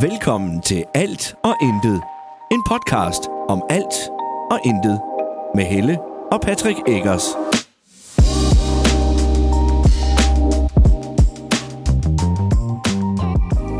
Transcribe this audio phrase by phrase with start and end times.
[0.00, 2.02] Velkommen til Alt og Intet.
[2.52, 3.94] En podcast om alt
[4.50, 5.00] og intet.
[5.54, 5.98] Med Helle
[6.32, 7.22] og Patrick Eggers.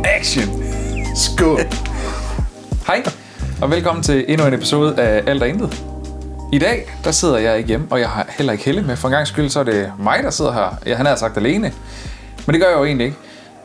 [0.04, 0.62] Action!
[1.16, 1.61] Skål.
[2.87, 3.03] Hej,
[3.62, 5.85] og velkommen til endnu en episode af Alt og Intet.
[6.53, 8.96] I dag, der sidder jeg ikke hjemme, og jeg har heller ikke Helle med.
[8.96, 10.79] For en gang skyld, så er det mig, der sidder her.
[10.87, 11.73] Jeg, han har sagt alene.
[12.46, 13.19] Men det gør jeg jo egentlig ikke.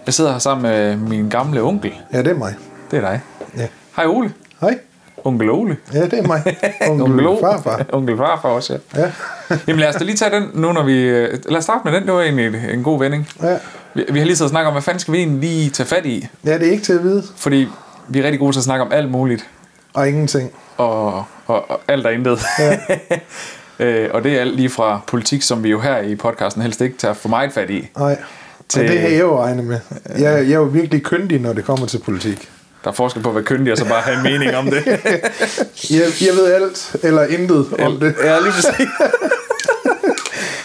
[0.05, 1.93] Jeg sidder her sammen med min gamle onkel.
[2.13, 2.55] Ja, det er mig.
[2.91, 3.21] Det er dig.
[3.57, 3.67] Ja.
[3.95, 4.33] Hej Ole.
[4.61, 4.79] Hej.
[5.23, 5.77] Onkel Ole.
[5.93, 6.43] Ja, det er mig.
[6.89, 7.85] Onkel Onkel farfar.
[7.97, 9.01] onkel farfar også, ja.
[9.01, 9.11] Ja.
[9.67, 10.93] Jamen lad os da lige tage den nu, når vi...
[11.01, 12.03] øh, Lad os starte med den.
[12.05, 13.29] Det var egentlig en god vending.
[13.43, 13.57] ja.
[13.95, 16.05] Vi, vi har lige så snakket om, hvad fanden skal vi egentlig lige tage fat
[16.05, 16.27] i?
[16.45, 17.23] Ja, det er ikke til at vide.
[17.37, 17.67] Fordi
[18.07, 19.49] vi er rigtig gode til at snakke om alt muligt.
[19.93, 20.51] Og ingenting.
[20.77, 22.39] og, og, og alt er intet.
[22.59, 22.77] Ja.
[23.79, 26.81] øh, og det er alt lige fra politik, som vi jo her i podcasten helst
[26.81, 27.89] ikke tager for meget fat i.
[27.97, 28.17] Nej.
[28.73, 29.79] Til- Og det har jeg jo regnet med.
[30.09, 32.49] Jeg, jeg er jo virkelig kyndig, når det kommer til politik.
[32.83, 34.85] Der er forskel på at være kyndig og så bare have en mening om det.
[35.89, 38.15] Jeg, jeg ved alt eller intet om det.
[38.23, 38.87] Ja, lige præcis.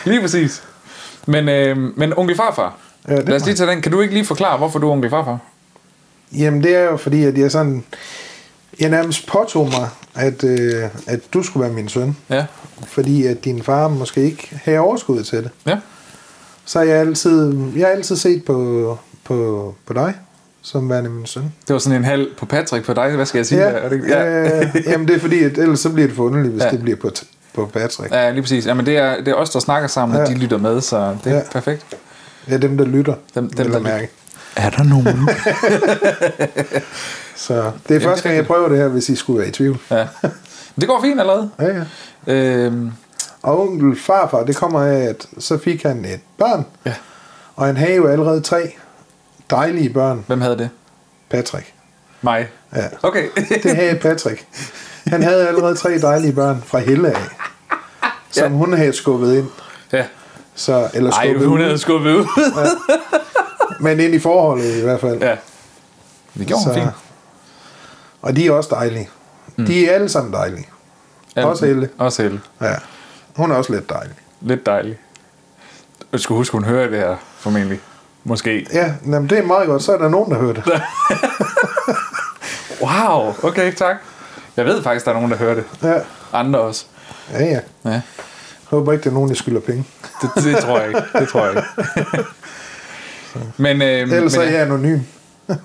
[0.05, 0.63] lige præcis.
[1.27, 2.77] Men, øh, men onkel farfar,
[3.09, 3.83] Ja, lad os lige tage den.
[3.83, 5.39] Kan du ikke lige forklare, hvorfor du er onkel farfar?
[6.39, 7.85] Jamen, det er jo fordi, at jeg sådan...
[8.81, 12.17] Jeg nærmest påtog mig, at, øh, at du skulle være min søn.
[12.31, 12.45] Ja.
[12.89, 15.51] Fordi at din far måske ikke havde overskud til det.
[15.67, 15.77] Ja.
[16.69, 20.15] Så har jeg altid, jeg har altid set på, på, på dig,
[20.63, 21.43] som værende min søn.
[21.43, 23.11] Det var sådan en halv på Patrick på dig.
[23.17, 23.61] Hvad skal jeg sige?
[23.61, 23.77] Ja, der?
[23.77, 24.59] Er det, ja.
[24.61, 26.71] Øh, jamen det er fordi, at ellers så bliver det for underligt, hvis Ja.
[26.71, 27.11] det bliver på,
[27.55, 28.11] på Patrick.
[28.13, 28.25] Ja.
[28.25, 28.67] ja, lige præcis.
[28.67, 30.35] Jamen, det er, det er os, der snakker sammen, og Ja.
[30.35, 31.43] de lytter med, så det er Ja.
[31.53, 31.87] perfekt.
[32.51, 34.09] ja, dem der lytter, Dem- dem, der mærke.
[34.57, 35.07] Er der nogen?
[37.37, 39.79] Så det er første gang, jeg prøver det her, hvis I skulle være i tvivl.
[39.91, 40.07] ja.
[40.81, 41.51] Det går fint allerede.
[41.59, 41.67] Ja,
[42.27, 42.35] ja.
[42.35, 42.93] Øhm,
[43.43, 46.95] Og onkel farfar, det kommer af, at så fik han et barn, ja.
[47.57, 48.73] og han havde jo allerede tre
[49.51, 50.71] dejlige børn, Hvem havde det?
[51.31, 51.73] Patrick.
[52.23, 52.49] Mig.
[52.77, 53.29] Ja, Okay.
[53.63, 54.47] det havde Patrick.
[55.07, 57.17] Han havde allerede tre dejlige børn fra Helle af,
[58.31, 59.47] som hun havde skubbet ind.
[59.93, 60.05] ja.
[60.55, 62.27] Så, eller Ej, skubbet hun ud, havde skubbet ud.
[63.81, 65.23] men ind i forholdet i hvert fald.
[65.23, 65.37] ja.
[66.39, 66.91] Det gjorde hun fint.
[68.23, 69.09] Og de er også dejlige.
[69.57, 69.67] Mm.
[69.67, 70.69] De er alle sammen dejlige.
[71.37, 71.89] Også Helle.
[71.99, 72.41] Også Helle.
[72.61, 72.75] Ja.
[73.39, 74.15] Hun er også lidt dejlig.
[74.41, 74.99] Lidt dejlig.
[76.13, 77.81] Jeg skulle huske, hun hører det her, formentlig.
[78.25, 78.67] Måske.
[78.73, 79.83] Ja, jamen, det er meget godt.
[79.83, 80.65] Så er der nogen, der hører det.
[82.81, 83.97] Wow, okay, tak.
[84.57, 85.65] Jeg ved faktisk, der er nogen, der hører det.
[85.83, 85.95] Ja,
[86.33, 86.85] Andre også.
[87.33, 87.61] ja, ja.
[87.85, 88.03] Ja, Jeg
[88.65, 89.85] håber ikke, det er nogen, der skylder penge.
[90.23, 91.03] det, det tror jeg ikke.
[91.19, 92.25] Det tror jeg ikke.
[93.63, 94.99] Men, øh, Ellers men, er jeg anonym.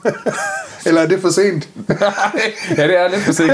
[0.86, 1.70] Eller er det for sent?
[2.78, 3.52] ja, det er lidt for sent.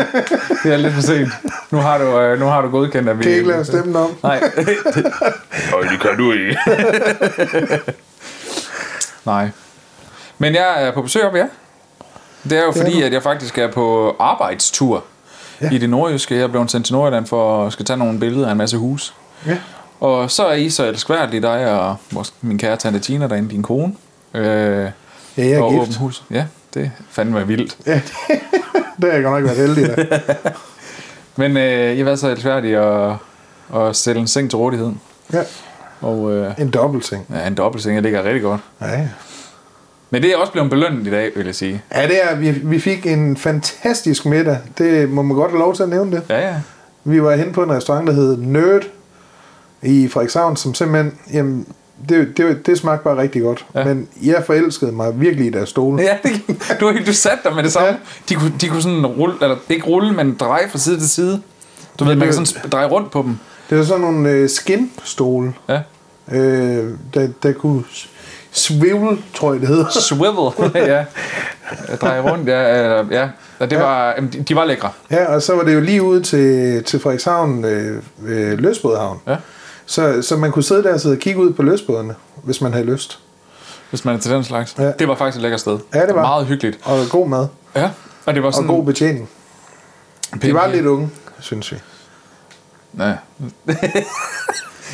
[0.64, 1.30] Det er lidt for sent.
[1.72, 3.24] Nu har du, øh, nu har du godkendt, at vi...
[3.24, 4.10] Kan ikke lave stemmen om?
[4.24, 4.40] Nej.
[4.40, 6.58] Nej, det kan du ikke.
[9.26, 9.50] Nej.
[10.38, 11.46] Men jeg er på besøg op, ja.
[12.44, 13.06] Det er jo Det er fordi, du.
[13.06, 15.04] at jeg faktisk er på arbejdstur
[15.62, 15.70] ja.
[15.72, 16.36] I det nordjyske.
[16.36, 18.78] Jeg er blevet sendt til Nordjylland for at skal tage nogle billeder af en masse
[18.78, 19.14] hus.
[19.48, 19.58] Ja.
[20.00, 23.64] Og så er I så elskværdige, dig og vores, min kære tante Tina derinde, din
[23.64, 23.94] kone.
[24.34, 24.90] Øh,
[25.38, 25.98] Ja, jeg er og gift.
[25.98, 26.24] hus.
[26.32, 27.78] Ja, det fandme vildt.
[27.86, 28.04] Ja, det,
[29.02, 30.08] det har jeg godt nok været heldig af.
[31.38, 33.16] Men øh, I været så elskværdige at,
[33.76, 34.92] at stille en seng til rådighed.
[35.34, 35.42] Ja,
[36.02, 37.26] Og øh, en dobbeltseng.
[37.34, 38.62] ja, en dobbeltseng, jeg ligger rigtig godt.
[38.82, 39.08] Ja, ja.
[40.10, 41.82] Men det er også blevet belønnet i dag, vil jeg sige.
[41.96, 44.58] Ja, det er, vi, vi fik en fantastisk middag.
[44.78, 46.24] Det må man godt have lov til at nævne det.
[46.30, 46.56] Ja, ja.
[47.04, 48.82] Vi var hen på en restaurant, der hed Nerd
[49.82, 51.68] i Frederikshavn, som simpelthen, jamen,
[52.10, 53.66] det, det, det smagte bare rigtig godt.
[53.76, 53.84] Ja.
[53.86, 56.02] Men jeg forelskede mig virkelig i deres stole.
[56.04, 56.32] Ja, det,
[56.80, 57.88] du, du satte dig med det samme.
[57.88, 57.96] Ja.
[58.30, 61.42] De, kunne, de kunne sådan rulle, eller ikke rulle, men dreje fra side til side.
[62.00, 63.38] Du ved, man kan sådan dreje rundt på dem.
[63.70, 65.80] Det var sådan nogle øh, skin-stole, Ja.
[66.32, 67.84] øh, der, der kunne
[68.52, 69.90] swivel, tror jeg det hedder.
[69.90, 71.06] Swivel, ja.
[72.02, 72.70] Dreje rundt, ja.
[72.84, 73.28] eller- ja.
[73.60, 73.82] Og det Ja.
[73.82, 74.90] var, de, de var lækre.
[75.12, 79.18] Ja, og så var det jo lige ude til, til Frederikshavn øh, øh, Løsbådehavn.
[79.28, 79.36] Ja.
[79.90, 82.74] Så, så man kunne sidde der og sidde og kigge ud på løsbådene, hvis man
[82.74, 83.20] havde lyst.
[83.90, 84.76] Hvis man er til den slags.
[84.78, 84.92] Ja.
[84.92, 85.80] Det var faktisk et lækkert sted.
[85.94, 86.22] Ja, det var.
[86.22, 86.80] Meget hyggeligt.
[86.84, 87.48] Og god mad.
[87.76, 87.92] Ja.
[88.26, 88.68] Og det var Og sådan...
[88.68, 89.30] god betjening.
[90.42, 91.10] De var lidt unge,
[91.40, 91.78] synes vi.
[92.98, 93.04] Ja.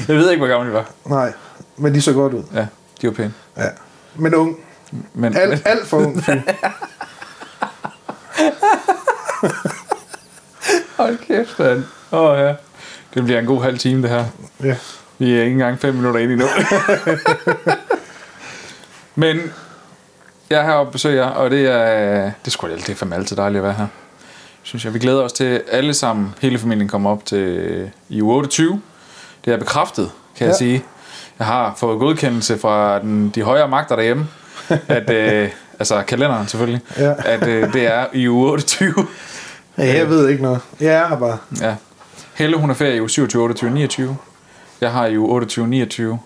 [0.08, 0.90] jeg ved ikke, hvor gammel de var.
[1.06, 1.34] Nej,
[1.78, 2.44] men de så godt ud.
[2.54, 2.68] Ja,
[3.02, 3.34] de var pæne.
[3.58, 3.70] Ja.
[4.16, 4.58] Men ung.
[5.14, 6.24] Men, Alt, alt for ung.
[10.98, 11.84] Hold kæft, mand.
[12.12, 12.54] Åh, oh, ja.
[13.16, 14.26] Det bliver en god halv time, det her.
[14.64, 14.76] Ja.
[15.18, 16.48] Vi er ikke engang fem minutter inde endnu.
[19.16, 19.40] Men
[20.50, 23.16] jeg er heroppe og besøger jer, og det er, det er sgu det er fandme
[23.16, 23.88] altid dejligt at være her.
[24.64, 24.94] Synes jeg.
[24.94, 28.82] Vi glæder os til alle sammen, hele familien kommer op til i uge 28.
[29.46, 30.50] Det er bekræftet, kan ja.
[30.50, 30.84] jeg sige.
[31.40, 34.28] Jeg har fået godkendelse fra den, de højere magter derhjemme.
[34.88, 37.14] at, øh, altså kalenderen selvfølgelig, Ja.
[37.26, 38.94] at øh, det er i uge 28.
[39.78, 40.60] Ja, jeg ved ikke noget.
[40.80, 41.38] Jeg er bare.
[41.62, 41.76] Ja.
[42.36, 44.18] Helle, hun er ferie i uge 27, 28, 29.
[44.82, 46.20] Jeg har i uge 28, 29.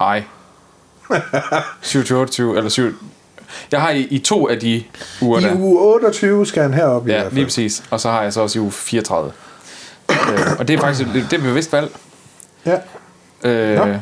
[0.00, 0.24] Ej.
[1.82, 2.94] 27, 28, eller 7.
[3.72, 4.84] Jeg har i, i to af de
[5.22, 5.54] uger I der.
[5.56, 7.34] uge 28 skal han herop i Ja, hvert fald.
[7.34, 7.82] lige præcis.
[7.90, 9.32] Og så har jeg så også i uge 34.
[10.10, 10.16] øh,
[10.58, 11.96] og det er faktisk det, det er et bevidst valg.
[12.66, 12.78] Ja.
[13.44, 13.94] Øh, Nå.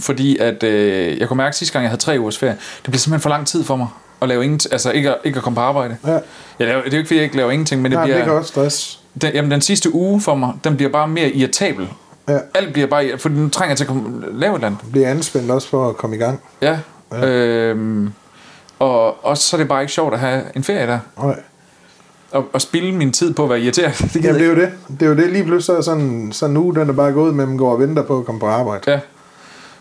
[0.00, 2.52] fordi at øh, jeg kunne mærke sidste gang, jeg havde tre ugers ferie,
[2.82, 3.88] det blev simpelthen for lang tid for mig
[4.22, 5.96] at lave ingenting, altså ikke at, ikke at komme på arbejde.
[6.06, 6.18] ja.
[6.58, 8.16] Jeg laver, det er jo ikke fordi, jeg ikke laver ingenting, men det Nej, bliver,
[8.16, 9.00] det kan også stress.
[9.22, 11.88] den, jamen, den sidste uge for mig, den bliver bare mere irritabel.
[12.28, 12.38] Ja.
[12.54, 14.80] Alt bliver bare, for nu trænger jeg til at komme, lave et eller andet.
[14.92, 16.40] Bliver anspændt også for at komme i gang.
[16.62, 16.78] Ja.
[17.12, 17.26] ja.
[17.26, 18.12] Øhm,
[18.78, 20.98] og, og så er det bare ikke sjovt at have en ferie der.
[21.22, 21.36] Nej.
[22.32, 23.98] Og, og spille min tid på at være irriteret.
[24.14, 24.72] Det Jamen, det er jo det.
[25.00, 25.30] Det er jo det.
[25.32, 27.72] Lige pludselig så er sådan, sådan en uge, den er bare gået, men man går
[27.72, 28.90] og venter på at komme på arbejde.
[28.92, 29.00] Ja.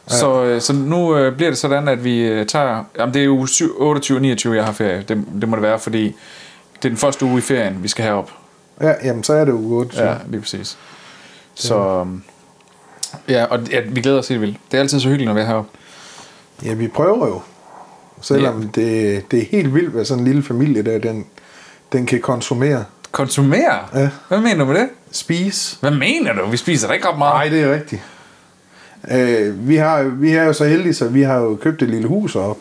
[0.07, 2.83] Så, øh, så nu øh, bliver det sådan, at vi øh, tager...
[2.99, 3.47] Jamen, det er jo
[3.77, 5.05] 28 og 29, jeg har ferie.
[5.07, 6.03] Det, det må det være, fordi
[6.75, 8.31] det er den første uge i ferien, vi skal herop.
[8.81, 10.07] Ja, jamen, så er det uge 28.
[10.07, 10.77] Ja, lige præcis.
[11.55, 11.79] Så...
[11.79, 12.23] øhm,
[13.29, 14.57] Ja, og ja, vi glæder os helt vildt.
[14.71, 15.69] Det er altid så hyggeligt, når vi er heroppe.
[16.65, 17.41] Ja, vi prøver jo.
[18.21, 18.81] Selvom ja.
[18.81, 21.25] det, det er helt vildt, hvad sådan en lille familie der, den,
[21.91, 22.85] den kan konsumere.
[23.11, 23.79] Konsumere?
[23.93, 24.09] Ja.
[24.27, 24.89] Hvad mener du med det?
[25.11, 25.77] Spise.
[25.79, 26.45] Hvad mener du?
[26.49, 27.33] Vi spiser da ikke ret meget.
[27.33, 28.01] Nej, det er rigtigt.
[29.11, 32.07] Øh, vi, har, vi er jo så heldige, så vi har jo købt et lille
[32.07, 32.57] hus op.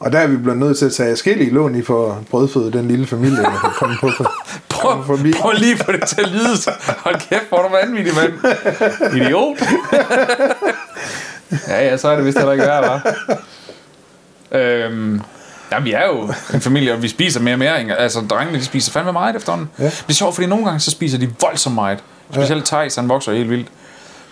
[0.00, 2.72] Og der er vi blevet nødt til at tage forskellige lån i for at brødføde
[2.72, 4.10] den lille familie, der kan komme på.
[4.10, 4.32] For,
[4.68, 5.32] Prøv, forbi.
[5.32, 6.56] prøv lige få det til at lyde.
[6.98, 8.32] Hold kæft, hvor er du vanvittig, mand.
[9.16, 9.56] Idiot.
[11.68, 13.36] ja, ja, så er det vist heller ikke værd, hva'?
[14.58, 15.20] Øhm,
[15.72, 17.98] jamen, vi er jo en familie, og vi spiser mere og mere.
[17.98, 19.68] Altså, drengene, de spiser fandme meget efterhånden.
[19.78, 19.84] Ja.
[19.84, 21.98] Det er sjovt, fordi nogle gange, så spiser de voldsomt meget.
[22.32, 23.68] Specielt Thijs, han vokser helt vildt.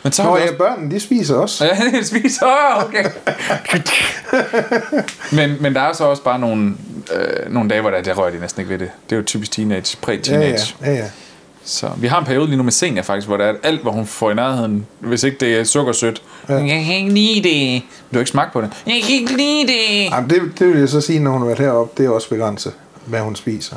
[0.02, 0.56] Men så Nå vi ja, også...
[0.58, 1.64] børnene, de spiser også.
[1.64, 3.05] Ja, de spiser, Åh, okay.
[5.32, 6.75] men, men der er så også bare nogle,
[7.14, 8.91] øh, nogle dage, hvor der, der rører de næsten ikke ved det.
[9.11, 10.75] Det er jo typisk teenage, Ja, præ-teenage.
[10.82, 11.05] ja, ja, ja.
[11.64, 13.93] Så vi har en periode lige nu med Senior faktisk, hvor der er alt, hvad
[13.93, 16.23] hun får i nærheden, hvis ikke det er sukkersødt.
[16.49, 16.55] Ja.
[16.55, 17.82] Jeg kan ikke lide det.
[17.82, 18.70] Du har ikke smagt på det.
[18.87, 20.11] Jeg kan ikke lide det.
[20.11, 22.29] Jamen, det, det vil jeg så sige, når hun har været heroppe, det er også
[22.29, 22.73] begrænset,
[23.06, 23.76] hvad hun spiser.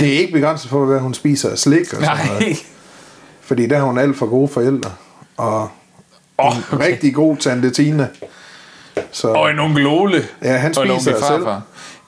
[0.00, 2.40] Det er ikke begrænset for, hvad hun spiser af slik og sådan noget.
[2.40, 2.56] Nej.
[3.40, 4.90] Fordi der har hun alt for gode forældre.
[5.36, 5.70] Og
[6.38, 6.86] en okay.
[6.86, 8.08] rigtig god tante Tina.
[9.12, 10.28] Så Og en onkel Ole.
[10.42, 11.46] Ja, han og en spiser selv.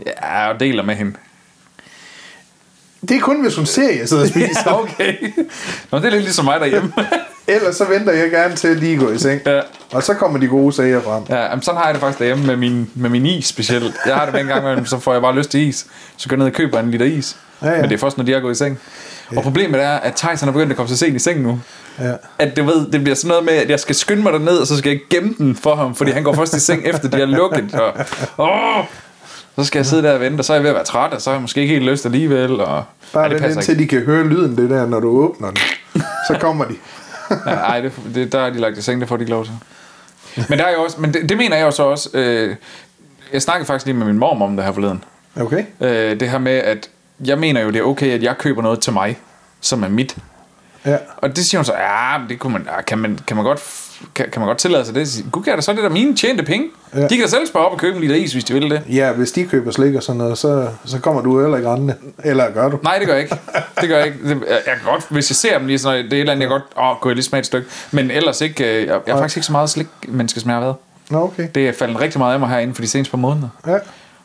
[0.06, 1.14] Ja, og deler med hende.
[3.00, 4.72] det er kun, hvis hun ser, jeg sidder og spiser.
[4.82, 5.32] Okay.
[5.90, 6.92] Nå, det er lidt ligesom mig derhjemme.
[7.48, 9.40] Ellers så venter jeg gerne til at lige gå i seng.
[9.46, 9.60] ja.
[9.92, 11.22] Og så kommer de gode sager frem.
[11.28, 13.94] Ja, jamen, sådan har jeg det faktisk derhjemme med min, med min is specielt.
[14.06, 15.86] Jeg har det med en gang, imellem, så får jeg bare lyst til is.
[16.16, 17.36] Så går jeg ned og køber en liter is.
[17.62, 17.76] Ja, ja.
[17.80, 18.78] Men det er først, når de er gået i seng.
[19.36, 21.60] Og problemet er, at Thijs han er begyndt at komme så sent i seng nu.
[22.00, 22.12] Ja.
[22.38, 24.66] At du ved, det bliver sådan noget med, at jeg skal skynde mig derned, og
[24.66, 27.18] så skal jeg gemme den for ham, fordi han går først i seng, efter de
[27.18, 27.74] har lukket.
[27.74, 27.92] Og,
[28.38, 28.84] åh,
[29.58, 31.12] så skal jeg sidde der og vente, og så er jeg ved at være træt,
[31.12, 32.60] og så har jeg måske ikke helt lyst alligevel.
[32.60, 33.82] Og, Bare Ej, det vent indtil ikke.
[33.82, 35.58] de kan høre lyden, det der, når du åbner den.
[36.28, 36.74] Så kommer de.
[37.46, 39.44] Ja, ej, det, det, der er de lagt i seng, det får de ikke lov
[39.44, 39.54] til.
[40.48, 42.10] Men, der er jo også, men det, det mener jeg jo så også.
[42.14, 42.56] Øh,
[43.32, 45.04] jeg snakkede faktisk lige med min mor om det her forleden.
[45.40, 45.64] Okay?
[45.80, 46.90] Øh, det her med, at
[47.24, 49.18] jeg mener jo, det er okay, at jeg køber noget til mig,
[49.60, 50.16] som er mit.
[50.84, 50.96] Ja.
[51.16, 53.60] Og det siger hun så, ja, men det kunne man, kan, man, kan, man godt,
[54.14, 55.24] kan, kan man godt tillade sig det?
[55.32, 56.68] Gud, kan det så det der mine tjente penge?
[56.94, 57.02] Ja.
[57.02, 58.82] De kan da selv spare op og købe en liter is, hvis de vil det.
[58.88, 61.94] Ja, hvis de køber slik og sådan noget, så, så kommer du heller ikke rendende.
[62.24, 62.78] Eller gør du?
[62.82, 63.36] Nej, det gør jeg ikke.
[63.80, 64.18] Det gør jeg ikke.
[64.22, 66.20] Det, jeg, jeg kan godt, hvis jeg ser dem lige sådan noget, det er et
[66.20, 67.68] eller andet, jeg godt, åh, kunne jeg lige smage et stykke.
[67.90, 70.56] Men ellers ikke, øh, jeg, jeg er faktisk ikke så meget slik, menneske, som jeg
[70.56, 70.76] har været.
[71.10, 71.48] Nå, okay.
[71.54, 73.48] Det er faldet rigtig meget af mig her inden for de seneste par måneder.
[73.66, 73.74] Ja.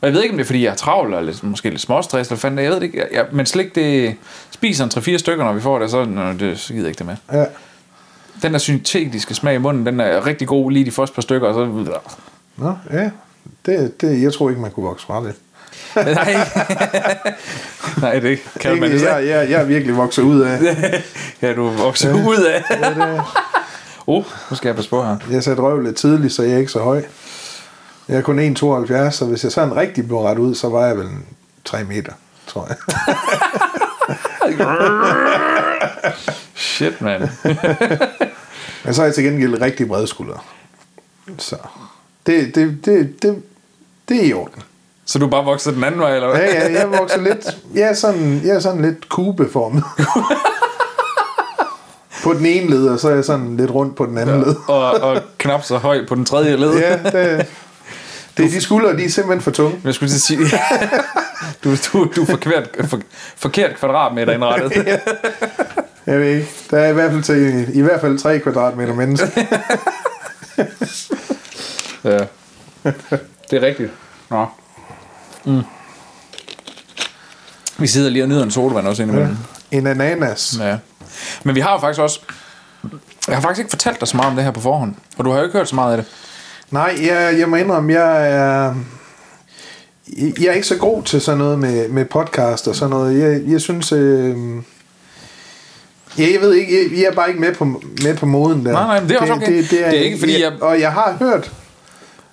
[0.01, 1.81] Og jeg ved ikke, om det er, fordi jeg er travl, eller lidt, måske lidt
[1.81, 2.97] småstress, eller fanden, jeg ved det ikke.
[2.97, 4.15] Jeg, jeg, men slik, det
[4.51, 6.97] spiser en 3-4 stykker, når vi får det, så, nå, det, så gider jeg ikke
[6.97, 7.39] det med.
[7.39, 7.45] Ja.
[8.43, 11.47] Den der syntetiske smag i munden, den er rigtig god lige de første par stykker,
[11.47, 11.65] og så...
[12.57, 13.09] Nå, ja.
[13.65, 15.33] Det, det, jeg tror ikke, man kunne vokse fra det.
[16.15, 16.35] Nej.
[18.01, 19.13] Nej, det kan man Ikke, ikke.
[19.13, 20.59] jeg, jeg, jeg er virkelig vokset ud af.
[21.41, 22.63] Ja, du vokser ud af.
[22.69, 23.21] Ja, det,
[24.07, 25.17] Oh, nu skal jeg passe på her.
[25.31, 27.03] jeg satte røv lidt tidligt, så jeg er ikke så høj.
[28.07, 30.97] Jeg er kun 1,72, så hvis jeg sådan rigtig blev ret ud, så var jeg
[30.97, 31.25] vel en
[31.65, 32.11] 3 meter,
[32.47, 32.75] tror jeg.
[36.55, 37.21] Shit, mand.
[38.83, 40.37] Men så er jeg til gengæld rigtig brede skuldre.
[41.37, 41.55] Så
[42.25, 43.41] det, det, det, det,
[44.09, 44.63] det er i orden.
[45.05, 46.39] Så du bare vokset den anden vej, eller hvad?
[46.39, 49.83] Ja, ja, jeg vokser lidt, jeg er sådan, jeg er sådan lidt kubeformet.
[52.23, 54.55] på den ene led, og så er jeg sådan lidt rundt på den anden led.
[54.67, 56.73] og, og knap så høj på den tredje led.
[56.73, 57.45] Ja, det,
[58.37, 59.81] det er de skuldre, de er simpelthen for tunge.
[59.83, 60.39] Jeg skulle sige,
[61.63, 62.99] du, du, du er forkert, for,
[63.35, 64.71] forkert kvadratmeter indrettet.
[66.05, 66.47] Jeg ved ikke.
[66.71, 69.27] Der er i hvert fald, til, i hvert fald 3 kvadratmeter mennesker.
[72.03, 72.17] Ja.
[73.49, 73.91] Det er rigtigt.
[74.29, 74.45] Nå.
[75.45, 75.61] Mm.
[77.77, 79.37] Vi sidder lige og nyder en sodavand også indimellem.
[79.71, 80.55] En ananas.
[80.59, 80.77] Ja.
[81.43, 82.19] Men vi har jo faktisk også...
[83.27, 84.95] Jeg har faktisk ikke fortalt dig så meget om det her på forhånd.
[85.17, 86.11] Og du har jo ikke hørt så meget af det.
[86.73, 88.75] Nej, jeg, jeg må indrømme, jeg er...
[90.17, 93.19] Jeg er ikke så god til sådan noget med, med podcast og sådan noget.
[93.19, 93.91] Jeg, jeg synes...
[93.91, 94.35] Øh,
[96.17, 97.65] ja, jeg ved ikke, jeg, jeg er bare ikke med på,
[98.03, 98.71] med på moden der.
[98.71, 99.57] Nej, nej, det er også okay.
[99.57, 101.51] Det, det, er, Det er ikke, fordi jeg- Og jeg har hørt...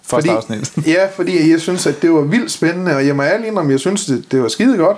[0.03, 0.73] Første afsnit.
[0.95, 3.81] ja, fordi jeg synes, at det var vildt spændende, og jeg må ærlig indrømme, jeg
[3.81, 4.97] synes, det, det var skide godt.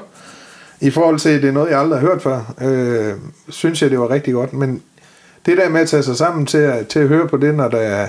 [0.80, 3.12] I forhold til, at det er noget, jeg aldrig har hørt før, øh,
[3.48, 4.52] synes jeg, det var rigtig godt.
[4.52, 4.82] Men
[5.46, 7.68] det der med at tage sig sammen til at, til at høre på det, når
[7.68, 8.08] der er,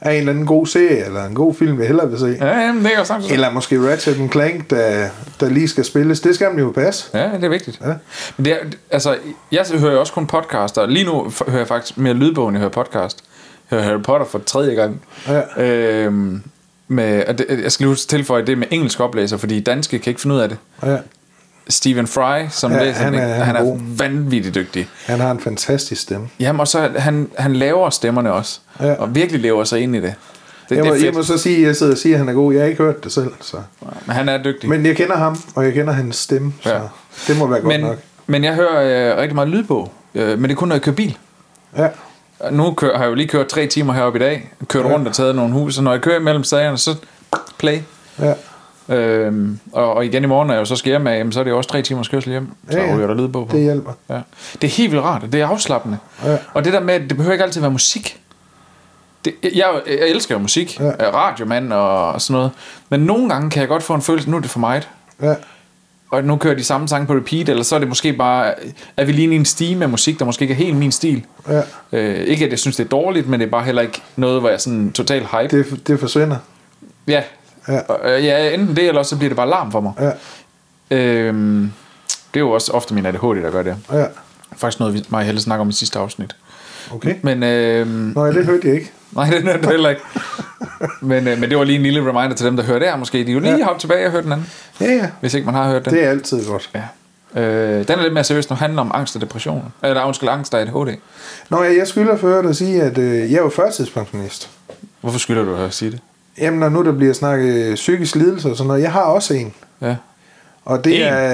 [0.00, 2.36] er en eller anden god serie, eller en god film, jeg hellere vil se.
[2.40, 3.30] Ja, jamen, det er jo sagt.
[3.30, 5.08] Eller måske Ratchet Clank, der,
[5.40, 6.20] der lige skal spilles.
[6.20, 7.18] Det skal man jo passe.
[7.18, 7.80] Ja, det er vigtigt.
[7.80, 7.92] Ja.
[8.36, 8.56] Men det er,
[8.90, 9.16] altså,
[9.52, 12.56] jeg hører jo også kun podcast, og lige nu hører jeg faktisk mere lydbog, end
[12.56, 13.24] jeg hører podcast.
[13.70, 15.02] Jeg hører Harry Potter for tredje gang.
[15.28, 15.64] Ja.
[15.64, 16.42] Øhm,
[16.88, 20.20] med, og det, jeg skal lige tilføje det med engelsk oplæser, fordi danske kan ikke
[20.20, 20.58] finde ud af det.
[20.82, 20.96] Ja.
[21.68, 23.78] Stephen Fry, som Ja, læser han er- han han er god.
[23.98, 24.88] vanvittigt dygtig.
[25.06, 26.28] Han har en fantastisk stemme.
[26.40, 28.92] Jamen, og så han, han laver stemmerne også, Ja.
[28.94, 30.14] og virkelig lever sig ind i det.
[30.68, 32.18] Det, Jeg det må, er jeg må så sige, at jeg sidder og siger, at
[32.18, 32.52] han er god.
[32.52, 33.30] Jeg har ikke hørt det selv.
[33.40, 33.56] Så.
[34.06, 34.68] men han er dygtig.
[34.70, 36.52] Men jeg kender ham, og jeg kender hans stemme.
[36.62, 36.80] Så Ja.
[37.28, 37.96] det må være godt men, nok.
[38.26, 40.96] men jeg hører øh, rigtig meget lydbog, øh, men det er kun, når jeg kører
[40.96, 41.16] bil.
[41.78, 41.88] Ja.
[42.50, 44.88] Nu kører, har jeg jo lige kørt tre timer heroppe i dag, kørt Ja.
[44.88, 44.94] ja.
[44.94, 46.94] rundt og taget nogle hus, og når jeg kører imellem sagerne, så
[47.58, 47.78] play.
[48.20, 48.32] Ja.
[48.88, 51.50] Øhm, og, og igen i morgen, når jeg så skal hjem af, så er det
[51.50, 52.48] jo også tre timers kørsel hjem.
[52.70, 53.56] Så Ja, ja, ryger der lydbog på.
[53.56, 53.92] Det hjælper.
[54.10, 54.20] Ja.
[54.62, 55.98] Det er helt vildt rart, det er afslappende.
[56.24, 56.36] Ja.
[56.54, 58.20] Og det der med, at det behøver ikke altid være musik.
[59.24, 60.90] Det, jeg, jeg elsker jo musik, Ja.
[61.14, 62.50] radiomand og, og sådan noget.
[62.90, 64.88] Men nogle gange kan jeg godt få en følelse, nu er det for meget.
[65.22, 65.34] Ja.
[66.10, 68.54] Og nu kører de samme sange på repeat, eller så er det måske bare,
[68.96, 71.24] er vi lige i en stime af musik, der måske ikke er helt min stil.
[71.48, 71.62] Ja.
[71.92, 74.40] Øh, ikke at jeg synes, det er dårligt, men det er bare heller ikke noget,
[74.40, 75.56] hvor jeg sådan total hype.
[75.56, 76.36] Det, det forsvinder.
[77.06, 77.22] Ja.
[77.68, 77.78] Ja.
[77.88, 79.92] Og, øh, ja, enten det, eller også så bliver det bare larm for mig.
[80.00, 80.10] Ja.
[80.96, 81.72] Øhm,
[82.34, 83.76] det er jo også ofte min ADHD, der gør det.
[83.92, 84.04] Ja.
[84.56, 86.36] Faktisk noget, vi mig og Helle snakker om i sidste afsnit.
[86.94, 87.14] Okay.
[87.22, 88.92] Men, Nå, ja, det hørte jeg ikke.
[89.16, 90.02] nej, det er det heller ikke.
[91.00, 92.96] men, øh, men det var lige en lille reminder til dem, der hører det her
[92.96, 93.18] måske.
[93.24, 93.64] De er jo lige Ja.
[93.64, 94.46] hoppe tilbage og høre den anden,
[94.80, 95.10] Ja, ja.
[95.20, 95.94] hvis ikke man har hørt den.
[95.94, 96.70] Det er altid godt.
[96.74, 96.82] Ja.
[97.40, 99.72] Øh, den er lidt mere seriøs, når handler om angst og depression.
[99.82, 100.96] Eller undskyld, angst og ADHD.
[101.50, 104.50] Nå, ja, jeg skylder for at sige, at øh, jeg er jo førtidspensionist.
[105.00, 106.00] Hvorfor skylder du at sige det?
[106.38, 109.54] Jamen, når nu der bliver snakket psykisk lidelse og sådan noget, jeg har også en.
[109.80, 109.96] Ja.
[110.64, 111.02] Og det En?
[111.02, 111.28] er...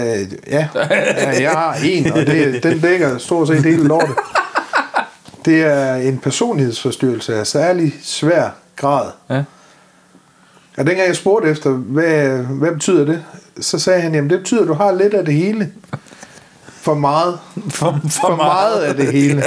[0.50, 4.14] Ja, ja, jeg har en, og det, den dækker stort set hele lortet.
[5.44, 9.10] Det er en personlighedsforstyrrelse af særlig svær grad.
[9.30, 9.42] Ja.
[10.76, 13.24] Og dengang jeg spurgte efter, hvad, hvad betyder det?
[13.60, 15.72] Så sagde han, jamen det betyder, at du har lidt af det hele.
[16.66, 17.38] For meget.
[17.70, 19.44] For, for, For meget af det hele.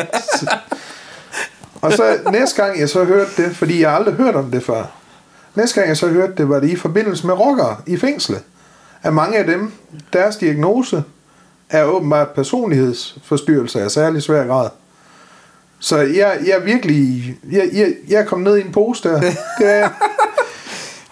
[1.82, 4.86] Og så næste gang jeg så hørte det, fordi jeg aldrig hørt om det før.
[5.56, 8.42] Næste gang jeg så hørte det, var det i forbindelse med rockere i fængslet.
[9.04, 9.72] At mange af dem,
[10.14, 11.04] deres diagnose
[11.70, 14.70] er åbenbart personlighedsforstyrrelse af særlig svær grad.
[15.80, 17.24] Så jeg, jeg virkelig...
[17.52, 19.22] Jeg, jeg, jeg kommet ned i en pose der.
[19.60, 19.92] Det er, jeg.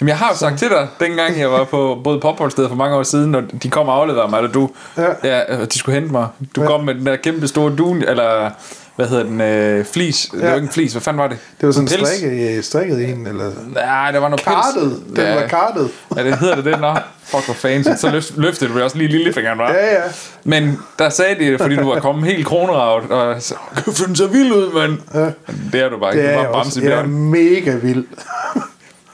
[0.01, 2.95] Jamen, jeg har jo sagt til dig, dengang jeg var på både popholdsted for mange
[2.95, 5.07] år siden, når de kom og afleverede mig, eller du, Ja.
[5.23, 6.27] ja, øh, de skulle hente mig.
[6.55, 6.67] Du ja.
[6.67, 8.49] kom med den der kæmpe store dun, eller
[8.95, 10.29] hvad hedder den, øh, flis.
[10.33, 10.37] Ja.
[10.37, 10.49] Det Ja.
[10.49, 11.37] var ikke en flis, hvad fanden var det?
[11.61, 13.51] det var sådan En strikket, strikket en, eller...
[13.73, 14.73] Nej, der var noget Kartet.
[14.91, 15.15] pels.
[15.15, 15.35] Den ja.
[15.41, 15.89] var kartet.
[16.17, 16.93] Ja, det hedder det det, nå.
[17.23, 17.89] Fuck, hvor fancy.
[17.97, 19.71] Så løft, løftede du også lige lillefingeren, var.
[19.71, 20.01] Ja, ja.
[20.43, 24.15] Men der sagde de det, fordi du var kommet helt kroneravet, og så, kæft, den
[24.15, 24.97] så vild ud, mand.
[25.13, 25.19] Ja.
[25.47, 26.29] Men Det er du bare Det ikke.
[26.29, 26.81] er Du var også.
[26.81, 28.05] Jeg er mega vild.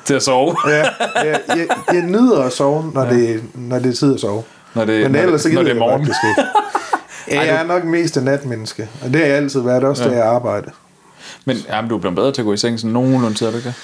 [0.05, 0.55] til at sove.
[0.67, 3.13] Ja, jeg, jeg, jeg nyder at sove, når, ja.
[3.13, 4.43] det, når det er tid at sove.
[4.73, 6.05] Når det, Men når, ellers så det, når gider det er jeg morgen.
[6.05, 6.49] faktisk ikke.
[7.31, 10.09] Ja, jeg er nok mest en natmenneske, og det har jeg altid været, også ja.
[10.09, 10.71] da jeg arbejder.
[11.45, 13.51] Men jamen, du er blevet bedre til at gå i seng sådan nogenlunde tid, er
[13.51, 13.75] du ikke det?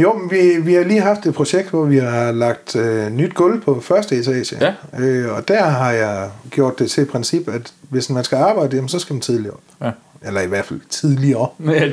[0.00, 3.34] Jo, men vi, vi har lige haft et projekt, hvor vi har lagt øh, nyt
[3.34, 4.56] gulv på første etage.
[4.60, 5.02] Ja.
[5.04, 8.76] Øh, og der har jeg gjort det til et princip, at hvis man skal arbejde,
[8.76, 9.60] jamen, så skal man tidligere op.
[9.86, 9.90] Ja.
[10.28, 11.48] Eller i hvert fald tidligere.
[11.72, 11.90] Ja,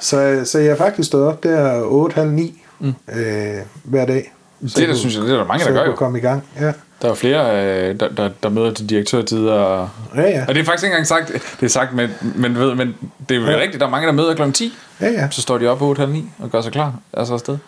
[0.00, 2.20] Så, så jeg er faktisk stået op der 8.30
[2.80, 2.94] mm.
[3.14, 4.32] øh, hver dag.
[4.60, 5.94] Så det, der kunne- synes jeg, det er der mange, så der gør jo.
[5.94, 6.42] komme i gang.
[6.60, 9.52] Ja, Der er flere, øh, der, der, der møder til direktørtider.
[9.52, 10.44] Og, ja, ja.
[10.48, 11.28] og det er faktisk ikke engang sagt,
[11.60, 12.94] det er sagt, men, men, ved, men
[13.28, 13.56] det er jo Ja.
[13.56, 14.50] rigtigt, der er mange, der møder kl.
[14.52, 14.74] 10.
[15.00, 15.28] ja, ja.
[15.30, 16.02] Så står de op på 8.30
[16.38, 16.94] og gør sig klar.
[17.12, 17.58] Altså afsted.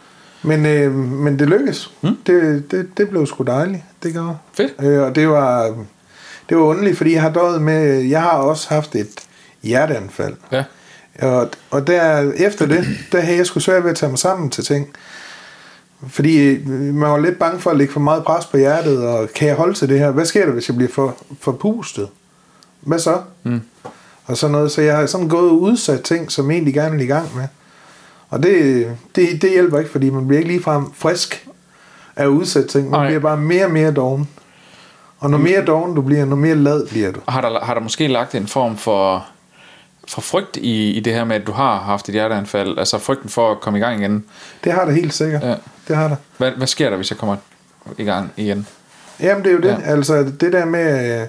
[0.42, 1.90] Men, øh, men det lykkedes.
[2.02, 2.16] Mm.
[2.26, 3.82] Det, det, det blev sgu dejligt.
[4.02, 4.36] Det gjorde.
[4.56, 4.72] Fedt.
[4.82, 5.74] Øh, og det var,
[6.48, 9.08] det var underligt, fordi jeg har døjet med, jeg har også haft et
[9.62, 10.34] hjerteanfald.
[10.52, 10.64] Ja.
[11.22, 14.50] Og, og der, efter det, der havde jeg sgu svært ved at tage mig sammen
[14.50, 14.88] til ting.
[16.08, 19.28] Fordi øh, man var lidt bange for at lægge for meget pres på hjertet, og
[19.34, 20.10] kan jeg holde til det her?
[20.10, 22.08] Hvad sker der, hvis jeg bliver for, for pustet?
[22.80, 23.18] Hvad så?
[23.42, 23.60] Mm.
[24.26, 24.70] Og sådan noget.
[24.70, 27.36] Så jeg har sådan gået og udsat ting, som jeg egentlig gerne vil i gang
[27.36, 27.44] med.
[28.30, 31.48] Og det, det, det hjælper ikke, fordi man bliver ikke ligefrem frisk
[32.16, 32.90] af at udsætte ting.
[32.90, 33.06] Man Nej.
[33.06, 34.28] bliver bare mere og mere doven.
[35.18, 37.20] Og når mere doven du bliver, når mere lad bliver du.
[37.28, 39.26] Har der, har der måske lagt en form for,
[40.08, 42.78] for frygt i, i det her med, at du har haft et hjerteanfald?
[42.78, 44.24] Altså frygten for at komme i gang igen.
[44.64, 45.42] Det har det helt sikkert.
[45.42, 45.54] Ja.
[45.88, 46.16] Det har der.
[46.38, 47.36] Hvad, hvad sker der, hvis jeg kommer
[47.98, 48.66] i gang igen?
[49.20, 49.68] Jamen det er jo det.
[49.68, 49.72] Ja.
[49.80, 49.90] Ja.
[49.90, 51.26] Altså det der med, øh,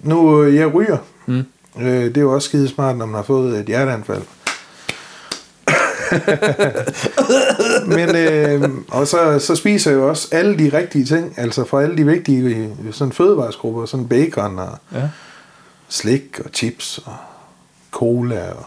[0.00, 0.96] nu øh, jeg ryger.
[1.26, 1.44] Mm.
[1.80, 4.22] Øh, det er jo også skide smart, når man har fået et hjerteanfald.
[7.96, 11.82] Men, øh, og så, så spiser jeg jo også alle de rigtige ting, altså fra
[11.82, 15.08] alle de vigtige øh, sådan fødevaresgrupper, sådan bacon og Ja.
[15.88, 17.14] slik og chips og
[17.96, 18.66] cola og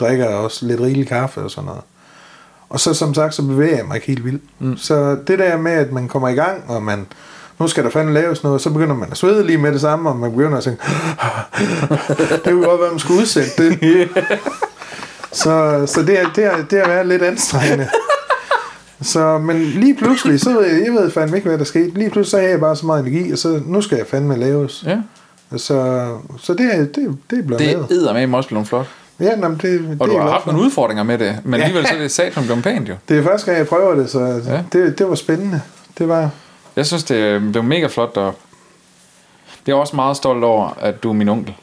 [0.00, 1.82] drikker også lidt rigelig kaffe og sådan noget.
[2.68, 4.42] Og så som sagt, så bevæger jeg mig ikke helt vildt.
[4.58, 4.76] Mm.
[4.76, 7.06] Så det der med, at man kommer i gang, og man,
[7.58, 10.10] nu skal der fandme laves noget, så begynder man at svede lige med det samme,
[10.10, 10.82] og man begynder at tænke,
[12.44, 14.08] det kunne godt være, man skulle udsætte det.
[15.42, 17.88] så så det, er, det, er, det har været lidt anstrengende.
[19.02, 21.90] Så, men lige pludselig, så ved jeg, jeg ved fandme ikke, hvad der skete.
[21.90, 24.36] Lige pludselig, så har jeg bare så meget energi, og så nu skal jeg fandme
[24.36, 24.84] laves.
[24.86, 24.98] ja.
[25.56, 28.10] Så, så det, det, det er blevet Det lavet.
[28.22, 28.86] er med også blevet flot.
[29.20, 30.52] Ja, jamen, det, det Og er du har haft for.
[30.52, 32.94] nogle udfordringer med det, men alligevel så er det sat som blevet pænt jo.
[33.08, 34.54] Det er første gang, jeg prøver det, så Ja.
[34.54, 34.62] ja.
[34.72, 35.60] det, det var spændende.
[35.98, 36.30] Det var...
[36.76, 38.40] Jeg synes, det, det var mega flot deroppe.
[39.66, 41.54] Jeg er også meget stolt over, at du er min onkel.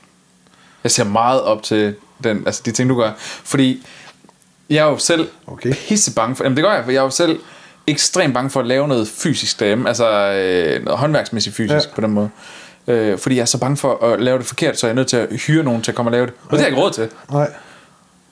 [0.83, 3.11] Jeg ser meget op til den, altså de ting, du gør.
[3.43, 3.85] Fordi
[4.69, 5.73] jeg er jo selv Okay.
[5.87, 6.43] pisse bange for...
[6.43, 7.39] Jamen det gør jeg, for jeg er jo selv
[7.87, 9.87] ekstremt bange for at lave noget fysisk derhjemme.
[9.87, 11.89] Altså øh, noget håndværksmæssigt fysisk ja.
[11.89, 11.95] Ja.
[11.95, 12.29] på den måde.
[12.87, 15.07] Øh, fordi jeg er så bange for at lave det forkert, så jeg er nødt
[15.07, 16.33] til at hyre nogen til at komme og lave det.
[16.43, 17.09] Og det har jeg ikke råd til.
[17.31, 17.51] Nej.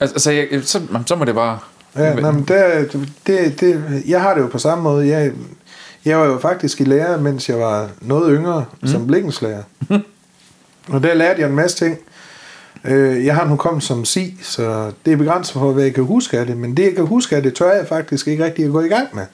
[0.00, 1.58] Altså, altså jeg, så, så må det bare...
[1.96, 2.92] Ja, nej, men det,
[3.26, 5.08] det, det, jeg har det jo på samme måde.
[5.08, 5.32] Jeg,
[6.04, 8.88] jeg var jo faktisk i lære, mens jeg var noget yngre, mm.
[8.88, 9.62] som blikkenslærer.
[10.88, 11.98] Og der lærte jeg en masse ting.
[12.84, 16.04] Øh, Jeg har nu kommet som si, så det er begrænset for, hvad jeg kan
[16.04, 16.56] huske af det.
[16.56, 18.88] Men det, jeg kan huske af det, tør jeg faktisk ikke rigtig at gå i
[18.88, 19.24] gang med.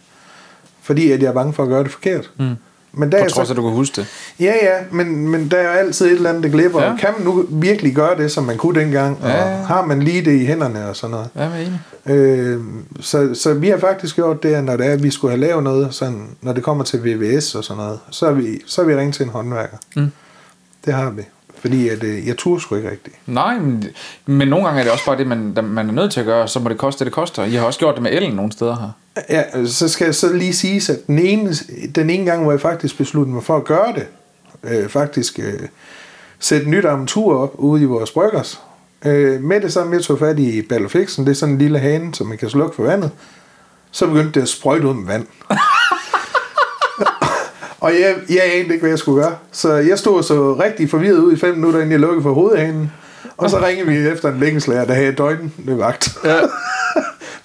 [0.82, 2.30] Fordi at jeg er bange for at gøre det forkert.
[2.38, 2.54] Mm.
[2.92, 4.06] Men der er På jeg trods af, så, at du kan huske det.
[4.40, 6.82] ja, ja, men, men der er jo altid et eller andet, der glipper.
[6.82, 6.96] Ja.
[6.96, 9.18] Kan man nu virkelig gøre det, som man kunne dengang?
[9.22, 9.60] Ja, ja.
[9.60, 11.28] Og har man lige det i hænderne og sådan noget?
[11.36, 11.80] Ja, jeg er enig.
[12.06, 12.60] Øh,
[13.00, 15.40] så, så vi har faktisk gjort det, at når det er, at vi skulle have
[15.40, 18.80] lavet noget, sådan, når det kommer til VVS og sådan noget, så har vi, så
[18.80, 19.76] har vi ringet til en håndværker.
[19.96, 20.12] Mm.
[20.84, 21.22] Det har vi.
[21.60, 23.16] Fordi at, øh, jeg turde sgu ikke rigtigt.
[23.26, 23.84] Nej, men,
[24.26, 26.48] men nogle gange er det også bare det, man, man er nødt til at gøre,
[26.48, 27.44] så må det koste det, det koster.
[27.44, 28.90] I har også gjort det med ellen nogle steder her.
[29.28, 31.54] Ja, så skal jeg så lige sige, at den ene,
[31.94, 34.06] den ene gang, hvor jeg faktisk besluttede mig for at gøre det,
[34.64, 35.60] øh, faktisk øh,
[36.38, 38.60] sætte nyt armatur op ude i vores bryggers.
[39.04, 42.14] Øh, med det samme, jeg tog fat i Ballofixen, det er sådan en lille hane,
[42.14, 43.10] som man kan slukke for vandet.
[43.90, 45.26] Så begyndte det at sprøjte ud med vand.
[47.80, 49.36] og jeg, jeg anede ikke, hvad jeg skulle gøre.
[49.52, 52.92] Så jeg stod så rigtig forvirret ud i fem minutter, inden jeg lukkede for hovedhanen.
[53.36, 56.18] Og så ringede vi efter en længenslærer, der havde døgnvagt.
[56.24, 56.40] Ja.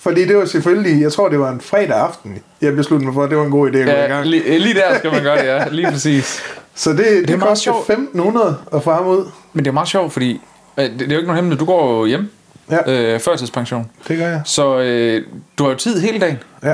[0.06, 3.24] Fordi det var selvfølgelig, jeg tror det var en fredag aften, jeg besluttede mig for,
[3.24, 4.26] at det var en god idé at gå i ja gang.
[4.28, 5.68] lige, lige der skal man gøre det, ja.
[5.80, 6.40] Lige præcis.
[6.76, 7.90] Så det, det, det meget kostede sjovt.
[7.90, 9.26] 1500 at få ham ud.
[9.54, 10.42] Men det er meget sjovt, fordi
[10.78, 11.60] øh, det, det er jo ikke nogen hemmelighed.
[11.60, 12.30] Du går jo hjem.
[12.72, 13.14] Ja.
[13.14, 13.90] Øh, førtidspension.
[14.08, 14.42] Det gør jeg.
[14.46, 15.24] Så øh,
[15.58, 16.38] du har jo tid hele dagen.
[16.64, 16.74] Ja.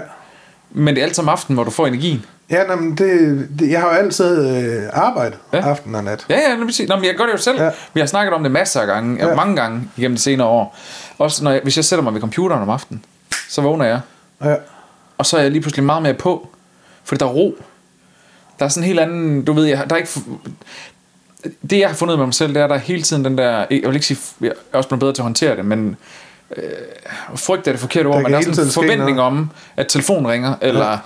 [0.71, 2.25] Men det er altid om aftenen, hvor du får energien.
[2.49, 5.57] Ja, men det, det, jeg har jo altid øh, arbejdet Ja.
[5.57, 5.63] ja.
[5.69, 6.25] aften og nat.
[6.29, 6.89] Ja, ja, præcis.
[6.89, 7.57] Nå, men jeg gør det jo selv.
[7.57, 7.63] Ja.
[7.65, 7.71] Ja.
[7.93, 9.27] Vi har snakket om det masser af gange, ja.
[9.29, 9.35] Ja.
[9.35, 10.77] mange gange igennem de senere år.
[11.17, 13.03] Også når jeg, hvis jeg sætter mig ved computeren om aftenen,
[13.51, 13.99] så vågner jeg.
[14.43, 14.55] Ja.
[15.17, 16.49] Og så er jeg lige pludselig meget mere på.
[17.03, 17.57] Fordi der er ro.
[18.59, 20.09] Der er sådan en helt anden, du ved, jeg, der er ikke...
[21.69, 23.37] Det jeg har fundet med mig selv, det er, at der er hele tiden den
[23.37, 23.57] der...
[23.57, 25.97] Jeg vil ikke sige, jeg er også blevet bedre til at håndtere det, men
[26.57, 26.63] øh,
[27.35, 29.31] frygt er det forkerte ord, Der men der er sådan en forventning noget.
[29.31, 30.97] om, at telefonen ringer, eller ja.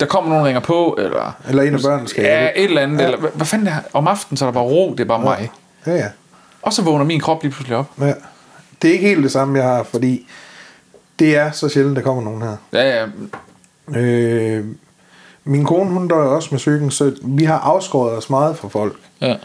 [0.00, 1.36] der kommer nogen ringer på, eller...
[1.48, 2.98] Eller en af børnene skal Ja, et eller andet.
[2.98, 3.02] Ja.
[3.02, 3.12] Ja.
[3.14, 3.82] Eller, hvad, fanden er det?
[3.92, 5.50] Om aftenen, så er der bare ro, det er bare mig.
[5.86, 6.08] Ja, ja.
[6.62, 7.86] Og så vågner min krop lige pludselig op.
[8.00, 8.12] ja.
[8.82, 10.26] Det er ikke helt det samme, jeg har, fordi
[11.18, 12.56] det er så sjældent, der kommer nogen her.
[12.72, 13.06] Ja,
[13.94, 14.00] ja.
[14.00, 14.64] Øh,
[15.44, 18.96] min kone, hun dør også med psyken, så vi har afskåret os meget fra folk.
[19.20, 19.36] ja.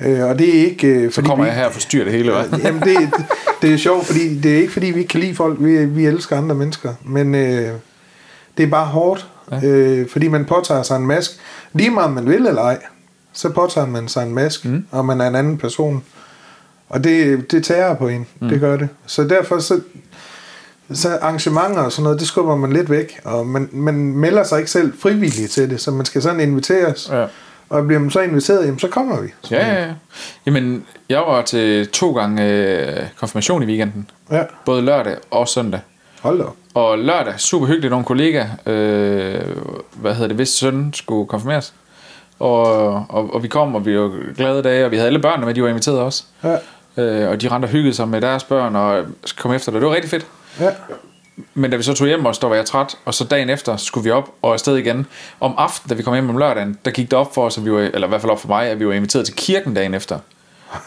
[0.00, 0.86] Øh, og det er ikke...
[0.88, 2.66] Øh, Så kommer jeg her og forstyrrer det hele, hva'?
[2.66, 3.24] Jamen, det, det,
[3.62, 5.56] det er sjovt, fordi det er ikke, fordi vi ikke kan lide folk.
[5.60, 6.94] Vi, vi elsker andre mennesker.
[7.04, 7.70] Men øh,
[8.56, 9.56] det er bare hårdt, Ja.
[9.56, 9.66] ja.
[9.66, 11.30] øh, fordi man påtager sig en mask.
[11.72, 12.78] Lige meget om man vil eller ej,
[13.32, 14.84] så påtager man sig en mask, mm.
[14.90, 16.04] og man er en anden person.
[16.88, 18.26] Og det, det tager på en.
[18.40, 18.48] Mm.
[18.48, 18.88] Det gør det.
[19.06, 19.80] Så derfor så,
[20.94, 23.20] så arrangementer og sådan noget, det skubber man lidt væk.
[23.24, 27.08] Og man, man melder sig ikke selv frivilligt til det, så man skal sådan inviteres.
[27.12, 27.26] Ja.
[27.70, 29.28] Og bliver man så inviteret, jamen, så kommer vi.
[29.42, 29.92] Så, Ja, ja, ja.
[30.46, 34.10] Jamen, jeg var til to gange øh, konfirmation i weekenden.
[34.30, 34.42] ja.
[34.64, 35.80] Både lørdag og søndag.
[36.20, 36.44] Hold da.
[36.74, 39.40] Og lørdag, super hyggeligt, nogle kollegaer, øh,
[39.92, 41.74] hvad hedder det, hvis søn skulle konfirmeres.
[42.38, 42.66] Og,
[43.08, 45.54] og, og vi kom, og vi var glade dage, og vi havde alle børnene med,
[45.54, 46.24] de var inviteret også.
[46.44, 46.56] Ja.
[47.02, 49.04] Øh, og de rendte og hyggede sig med deres børn, og
[49.38, 49.80] kom efter det.
[49.80, 50.26] Det var rigtig fedt.
[50.60, 50.70] Ja.
[51.54, 53.76] Men da vi så tog hjem også, der var jeg træt, og så dagen efter
[53.76, 55.06] skulle vi op og afsted igen.
[55.40, 57.64] Om aftenen, da vi kom hjem om lørdagen, der gik det op for os, at
[57.64, 59.74] vi var, eller i hvert fald op for mig, at vi var inviteret til kirken
[59.74, 60.18] dagen efter.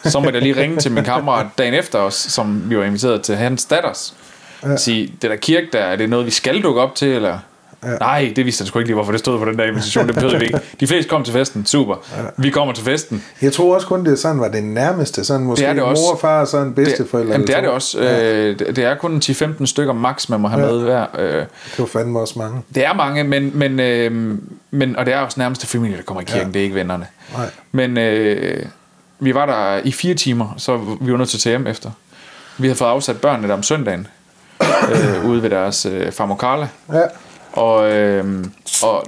[0.03, 3.21] Så måtte jeg lige ringe til min kammerat dagen efter os, som vi var inviteret
[3.21, 4.13] til hans datters.
[4.63, 4.77] Ja.
[4.77, 7.39] Sige, det der kirke der, er det noget, vi skal dukke op til, eller...
[7.85, 7.97] Ja.
[7.97, 10.07] Nej, det vidste jeg sgu ikke lige, hvorfor det stod på den der invitation.
[10.07, 10.59] Det betød vi ikke.
[10.79, 11.65] De fleste kom til festen.
[11.65, 11.95] Super.
[12.17, 12.21] Ja.
[12.37, 13.23] Vi kommer til festen.
[13.41, 15.23] Jeg tror også kun, det er sådan, var det nærmeste.
[15.25, 16.03] Sådan måske Det er det også.
[16.03, 17.31] mor og far og sådan bedsteforældre.
[17.31, 17.99] Jamen, det er det også.
[17.99, 20.71] Øh, det det er kun 10-15 stykker max, man må have Ja.
[20.71, 21.05] med hver.
[21.19, 22.61] Øh, Det var fandme også mange.
[22.75, 24.37] det er mange, men, men, øh,
[24.71, 26.47] men, og det er også nærmeste familie, der kommer i kirken.
[26.47, 26.53] Ja.
[26.53, 27.07] Det er ikke vennerne.
[27.37, 27.49] Nej.
[27.71, 28.65] Men øh,
[29.19, 31.91] vi var der i fire timer, så vi var nødt til at efter.
[32.57, 34.07] Vi havde fået afsat børnene der om søndagen,
[34.61, 36.67] øh, ude ved deres øh, farmor Carla.
[36.93, 37.01] Ja.
[37.55, 38.45] Og, øh,
[38.81, 39.03] og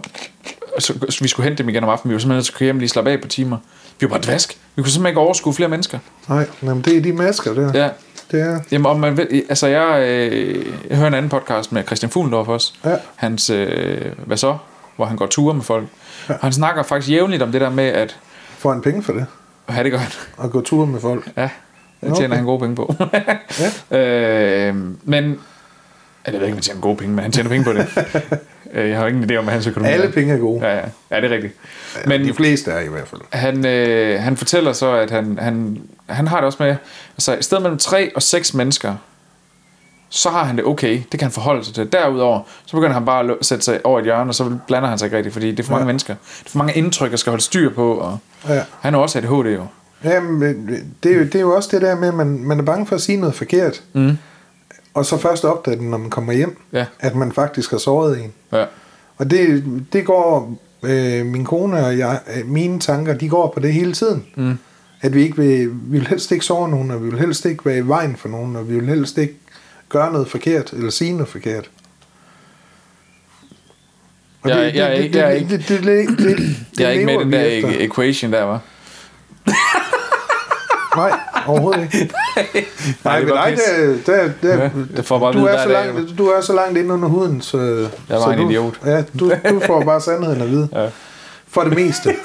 [0.80, 2.10] så, vi skulle hente dem igen om aftenen.
[2.10, 3.58] Vi var simpelthen nødt til at køre hjem lige slappe af på timer.
[4.00, 4.58] Vi var bare dvask.
[4.76, 6.00] Vi kunne simpelthen ikke overskue flere mennesker.
[6.30, 7.72] Nej, jamen, det er de masker der.
[7.74, 7.90] Ja.
[8.32, 8.60] Det er.
[8.72, 12.48] Jamen, om man ved, altså jeg, øh, jeg hører en anden podcast med Christian Fuglendorf
[12.48, 12.74] også.
[12.86, 12.96] Ja.
[13.16, 14.58] Hans, øh, hvad så?
[14.96, 15.88] Hvor han går ture med folk.
[16.30, 16.34] Ja.
[16.42, 18.18] Han snakker faktisk jævnligt om det der med, at,
[18.58, 19.26] Får han penge for det?
[19.70, 20.12] ja, det gør han.
[20.38, 21.32] Og gå tur med folk.
[21.38, 21.50] Ja, det
[22.02, 22.36] tjener okay.
[22.36, 22.96] han gode penge på.
[23.92, 23.98] ja.
[24.70, 25.40] øh, men,
[26.34, 27.88] jeg ved ikke, om han tjener gode penge, men han tjener penge på det.
[28.74, 30.68] Øh, jeg har ingen idé om, hvad hans økonomi Alle penge er gode.
[30.68, 31.54] Ja, ja, ja, det er rigtigt.
[32.08, 33.22] Men de fleste er i hvert fald.
[33.30, 36.76] han, øh, han fortæller så, at han, han, han har det også med,
[37.16, 38.96] altså i stedet mellem 3 og 6 mennesker,
[40.10, 40.94] så har han det okay.
[41.12, 41.92] Det kan han forholde sig til.
[41.92, 44.98] Derudover, så begynder han bare at sætte sig over et hjørne, og så blander han
[44.98, 45.88] sig ikke rigtigt, fordi det er for mange Ja.
[45.88, 46.16] mennesker.
[46.40, 48.18] Det er for mange indtryk, der skal holde styr på, og
[48.50, 48.62] Ja.
[48.82, 49.66] han er også ADHD jo.
[50.04, 50.42] Jamen,
[51.04, 52.86] det er, jo, det er jo også det der med, at man, man er bange
[52.86, 53.84] for at sige noget forkert.
[53.94, 54.18] Mm.
[54.98, 56.86] Og så først opdage det, når man kommer hjem, Ja.
[57.00, 58.34] at man faktisk har såret en.
[58.52, 58.66] Ja.
[59.18, 63.60] Og det, det går, øh, min kone og jeg, øh, mine tanker, de går på
[63.60, 64.26] det hele tiden.
[64.36, 64.58] Mm.
[65.02, 67.66] At vi ikke vil, vi vil helst ikke såre nogen, og vi vil helst ikke
[67.66, 69.34] være i vejen for nogen, og vi vil helst ikke
[69.90, 71.70] gøre noget forkert, eller sige noget forkert.
[74.42, 76.80] Og Jeg- jeg det, ikke- det, jeg er det, ikke- det, det, det, det, det
[76.80, 77.70] Jeg er ikke med den der efter.
[77.70, 78.60] e- equation der, var.
[80.96, 82.14] Nej, overhovedet ikke.
[83.04, 83.58] Nej, det men nej,
[84.06, 86.94] der, der, Ja, det får bare du, er så langt, du er så langt inde
[86.94, 88.74] under huden, så, Jeg var så en du, idiot.
[88.86, 90.70] Ja, du, du får bare sandheden at vide.
[90.74, 90.88] Ja.
[91.48, 92.16] For det meste.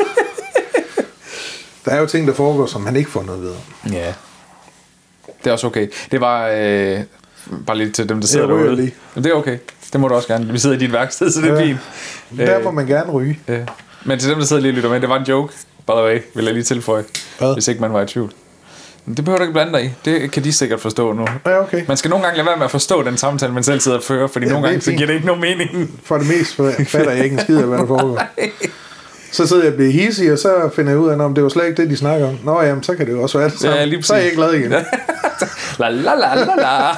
[1.85, 3.52] Der er jo ting, der foregår, som han ikke får noget ved.
[3.92, 4.12] Ja.
[5.44, 5.88] Det er også okay.
[6.11, 7.00] Det var øh,
[7.66, 8.76] bare lidt til dem, der sidder derude.
[8.76, 8.94] lige.
[9.14, 9.58] Men det er okay.
[9.92, 10.52] Det må du også gerne.
[10.52, 11.62] Vi sidder i dit værksted, så det er Ja.
[11.66, 11.78] fint.
[12.37, 13.38] Der Øh, må man gerne ryge.
[13.48, 13.58] Ja.
[14.04, 15.52] Men til dem, der sidder lige og lytter med, det var en joke,
[15.87, 17.04] by the way, vil jeg lige tilføje,
[17.38, 17.52] Hvad?
[17.54, 18.32] hvis ikke man var i tvivl.
[19.07, 19.91] Det behøver du ikke blande dig i.
[20.05, 21.27] Det kan de sikkert forstå nu.
[21.47, 21.83] Ja, okay.
[21.88, 24.05] Man skal nogle gange lade være med at forstå den samtale, man selv sidder og
[24.05, 26.01] fører, fordi Ja, nogle gange så giver det ikke nogen mening.
[26.05, 28.23] For det meste fatter jeg ikke en skid af, hvad der foregår.
[29.33, 31.49] Så sidder jeg og bliver hissig, og så finder jeg ud af, om det var
[31.51, 32.38] slet ikke det, de snakker om.
[32.45, 33.77] Nå, jamen, så kan det jo også være det samme.
[33.77, 34.71] Ja, lige så er jeg ikke glad igen.
[35.79, 36.88] La la la la la.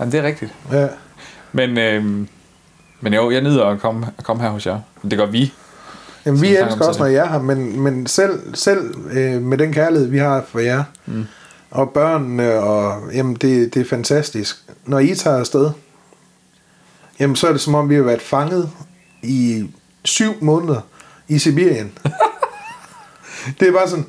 [0.00, 0.50] Jamen, det er rigtigt.
[0.72, 0.86] Ja.
[1.52, 2.28] Men, øhm,
[3.00, 4.78] men jo, jeg nyder at komme, at komme her hos jer.
[5.10, 5.52] Det gør vi.
[6.26, 9.72] Jamen, vi elsker også, når jeg er her, men, men selv, selv øh, med den
[9.72, 11.26] kærlighed, vi har for jer, mm.
[11.70, 14.56] og børnene, og jamen, det, det er fantastisk.
[14.86, 15.70] Når I tager afsted,
[17.20, 18.70] jamen, så er det som om, vi har været fanget
[19.22, 19.70] i
[20.04, 20.80] syv måneder
[21.28, 21.92] i Sibirien.
[23.60, 24.06] det er bare sådan,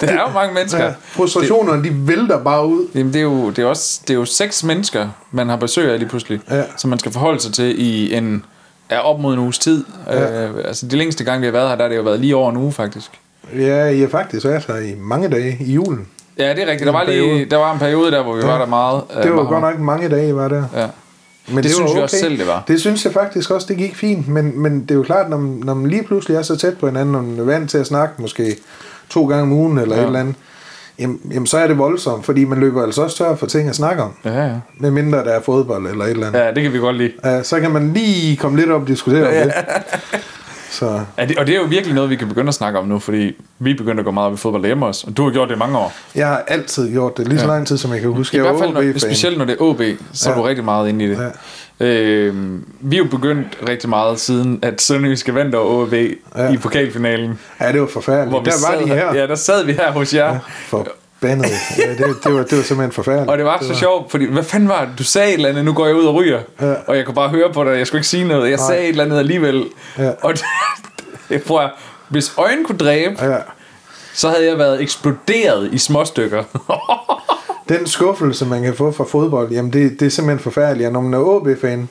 [0.00, 0.84] Det er jo mange mennesker.
[0.84, 2.88] ja, frustrationerne, de vælter bare ud.
[2.94, 5.92] Jamen, det er jo, det er også, det er jo seks mennesker, man har besøg
[5.92, 6.64] af lige pludselig, Ja.
[6.76, 8.44] som man skal forholde sig til i en,
[8.90, 9.84] er op mod en uges tid.
[10.06, 10.44] Ja.
[10.48, 12.36] Øh, altså, de længste gange, vi har været her, der har det jo været lige
[12.36, 13.10] over en uge, faktisk.
[13.56, 16.06] Ja, jeg har faktisk været her i mange dage i julen.
[16.38, 16.86] Ja, det er rigtigt.
[16.86, 18.46] Der var, lige, der var en periode der, hvor vi Ja.
[18.46, 19.02] var der meget.
[19.16, 19.48] øh, Det var meget.
[19.48, 20.64] godt nok mange dage, I var der.
[20.76, 20.86] Ja.
[21.48, 22.64] Men Det synes vi også selv, det var.
[22.68, 24.28] Det synes jeg faktisk også, det gik fint.
[24.28, 26.78] Men, men det er jo klart, når, man- når man lige pludselig er så tæt
[26.78, 28.56] på hinanden, og man er vant til at snakke måske
[29.10, 30.00] to gange om ugen eller Ja.
[30.00, 30.04] ja.
[30.04, 30.34] et eller andet,
[31.00, 33.74] jamen, jamen så er det voldsomt, fordi man løber altså også tør for ting at
[33.76, 34.10] snakke om.
[34.24, 34.52] Ja, ja.
[34.78, 36.40] Med mindre der er fodbold eller et eller andet.
[36.40, 37.12] ja, det kan vi godt lide.
[37.24, 37.42] Ja.
[37.42, 39.52] så kan man lige komme lidt op og diskutere om det.
[40.70, 42.84] Så Ja, det, og det er jo virkelig noget, vi kan begynde at snakke om
[42.88, 45.30] nu, fordi vi begynder at gå meget op i fodbold hjemme også, og du har
[45.30, 45.92] gjort det i mange år.
[46.14, 47.52] jeg har altid gjort det, lige så Ja.
[47.52, 48.34] lang tid, som jeg kan huske.
[48.34, 49.80] I Jeg hvert var fald, når, specielt når det er OB,
[50.12, 50.38] så er Ja.
[50.40, 51.18] du rigtig meget inde i det.
[51.80, 51.86] Ja.
[51.86, 52.34] Øh,
[52.80, 56.52] vi er jo begyndt rigtig meget siden, at Sønderjyske vandt over OB ja.
[56.52, 57.38] I pokalfinalen.
[57.60, 58.30] Ja, det var forfærdeligt.
[58.30, 59.14] Hvor vi der var sad, de her.
[59.14, 60.38] Ja, der sad vi her hos jer.
[60.72, 60.78] Ja.
[61.20, 61.50] Forbandet.
[61.78, 63.30] Ja, det, det, var, det var simpelthen forfærdeligt.
[63.30, 64.90] Og det var så sjovt, fordi hvad fanden var det?
[64.98, 66.40] Du sagde et eller andet, nu går jeg ud og ryger.
[66.60, 66.74] Ja.
[66.86, 68.50] Og jeg kunne bare høre på dig, jeg skulle ikke sige noget.
[68.50, 68.66] Jeg Nej.
[68.66, 69.64] sagde et eller andet alligevel.
[69.98, 70.10] Ja.
[70.22, 70.42] Og det,
[71.28, 71.70] det prøver jeg,
[72.08, 73.36] hvis øjnen kunne dræbe, Ja.
[74.14, 76.42] så havde jeg været eksploderet i små stykker.
[77.68, 80.86] Den skuffelse, man kan få fra fodbold, jamen det, det er simpelthen forfærdeligt.
[80.86, 81.88] Og når man er OB-fan,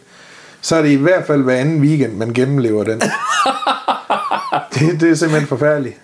[0.62, 3.02] så er det i hvert fald hver anden weekend, man gennemlever den.
[4.74, 5.96] det, det er simpelthen forfærdeligt.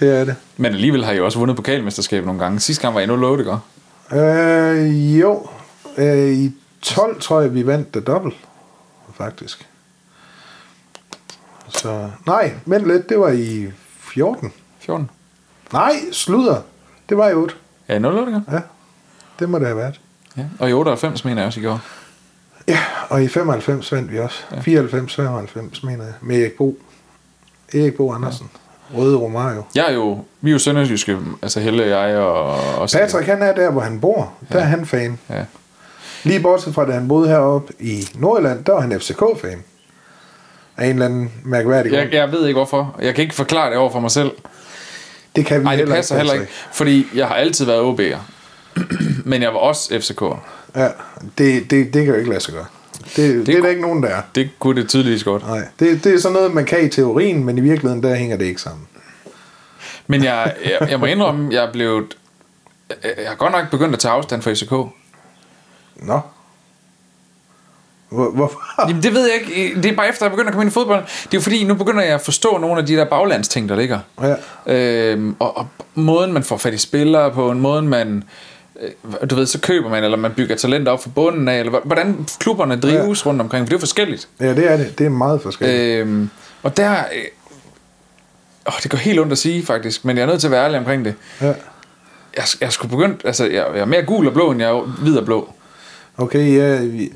[0.00, 0.36] Det er det.
[0.56, 2.60] Men alligevel har jeg også vundet pokalmesterskabet nogle gange.
[2.60, 3.58] Sidste gang var jeg 0 ikke?
[4.12, 5.46] Øh, jo,
[5.96, 8.36] Øh, I 12 tror jeg, vi vandt det dobbelt,
[9.14, 9.68] faktisk.
[11.68, 14.52] Så, nej, vent lidt, det var i 14.
[14.78, 15.10] 14.
[15.72, 16.62] Nej, sludder.
[17.08, 17.54] Det var i 8.
[17.88, 18.60] Ja, 0 det Ja,
[19.38, 20.00] det må det have været.
[20.36, 20.46] Ja.
[20.58, 21.80] Og i 98 mener jeg også, I gjorde.
[22.68, 24.38] Ja, og i 95 vandt vi også.
[24.52, 24.60] Ja.
[24.60, 26.14] 94, 95 mener jeg.
[26.20, 26.78] Med Erik Bo.
[27.74, 28.50] Erik Bo Andersen.
[28.52, 28.69] Ja.
[28.96, 29.62] Røde Romario.
[29.74, 32.54] Jeg er jo, vi er jo sønderjyske, altså Helle, jeg og...
[32.78, 34.32] og Patrick, han er der, hvor han bor.
[34.52, 34.64] Der ja.
[34.64, 35.18] er han fan.
[35.30, 35.44] Ja.
[36.24, 39.64] Lige bortset fra, da han boede heroppe i Nordjylland, der var han FCK-fan.
[40.76, 41.92] Af en eller anden mærkværdig.
[41.92, 42.96] Jeg, jeg ved ikke hvorfor.
[43.02, 44.30] Jeg kan ikke forklare det over for mig selv.
[45.36, 46.52] Det kan vi Nej, det heller passer ikke, heller ikke.
[46.72, 48.18] Fordi jeg har altid været OB'er.
[49.30, 50.36] Men jeg var også FCK'er.
[50.80, 50.88] Ja,
[51.38, 52.66] det, det, det kan jo ikke lade sig gøre.
[53.16, 54.22] Det, det, det er der ikke nogen, der er.
[54.34, 55.46] Det kunne det tydeligvis godt.
[55.46, 58.36] Nej, det, det er sådan noget, man kan i teorien, men i virkeligheden, der hænger
[58.36, 58.86] det ikke sammen.
[60.06, 62.16] Men jeg, jeg, jeg må indrømme, jeg er blevet...
[63.04, 64.70] Jeg har godt nok begyndt at tage afstand fra FCK.
[65.96, 66.20] Nå.
[68.08, 68.88] Hvor, hvorfor?
[68.88, 69.82] Jamen, det ved jeg ikke.
[69.82, 71.04] Det er bare efter, jeg begynder at komme ind i fodbold.
[71.32, 73.98] Det er fordi, nu begynder jeg at forstå nogle af de der baglandsting, der ligger.
[74.22, 74.34] Ja.
[74.66, 78.16] Øhm, og, og måden, man får fat i spillere på, en måden, man...
[78.16, 78.22] øh,
[79.30, 82.26] Du ved, så køber man, eller man bygger talenter op fra bunden af, eller hvordan
[82.40, 83.28] klubberne drives ja.
[83.30, 84.28] rundt omkring, for det er jo forskelligt.
[84.40, 84.98] Ja, det er det.
[84.98, 85.80] Det er meget forskelligt.
[86.00, 86.30] Øhm,
[86.62, 86.90] og der...
[86.90, 87.24] Øh,
[88.66, 90.64] åh, det går helt ondt at sige, faktisk, men jeg er nødt til at være
[90.64, 91.14] ærlig omkring det.
[91.40, 91.46] Ja.
[92.36, 93.20] Jeg, jeg skulle begyndt...
[93.24, 95.52] Altså, jeg, jeg er mere gul og blå, end jeg er hvid og blå.
[96.18, 97.12] Okay, ja, vi,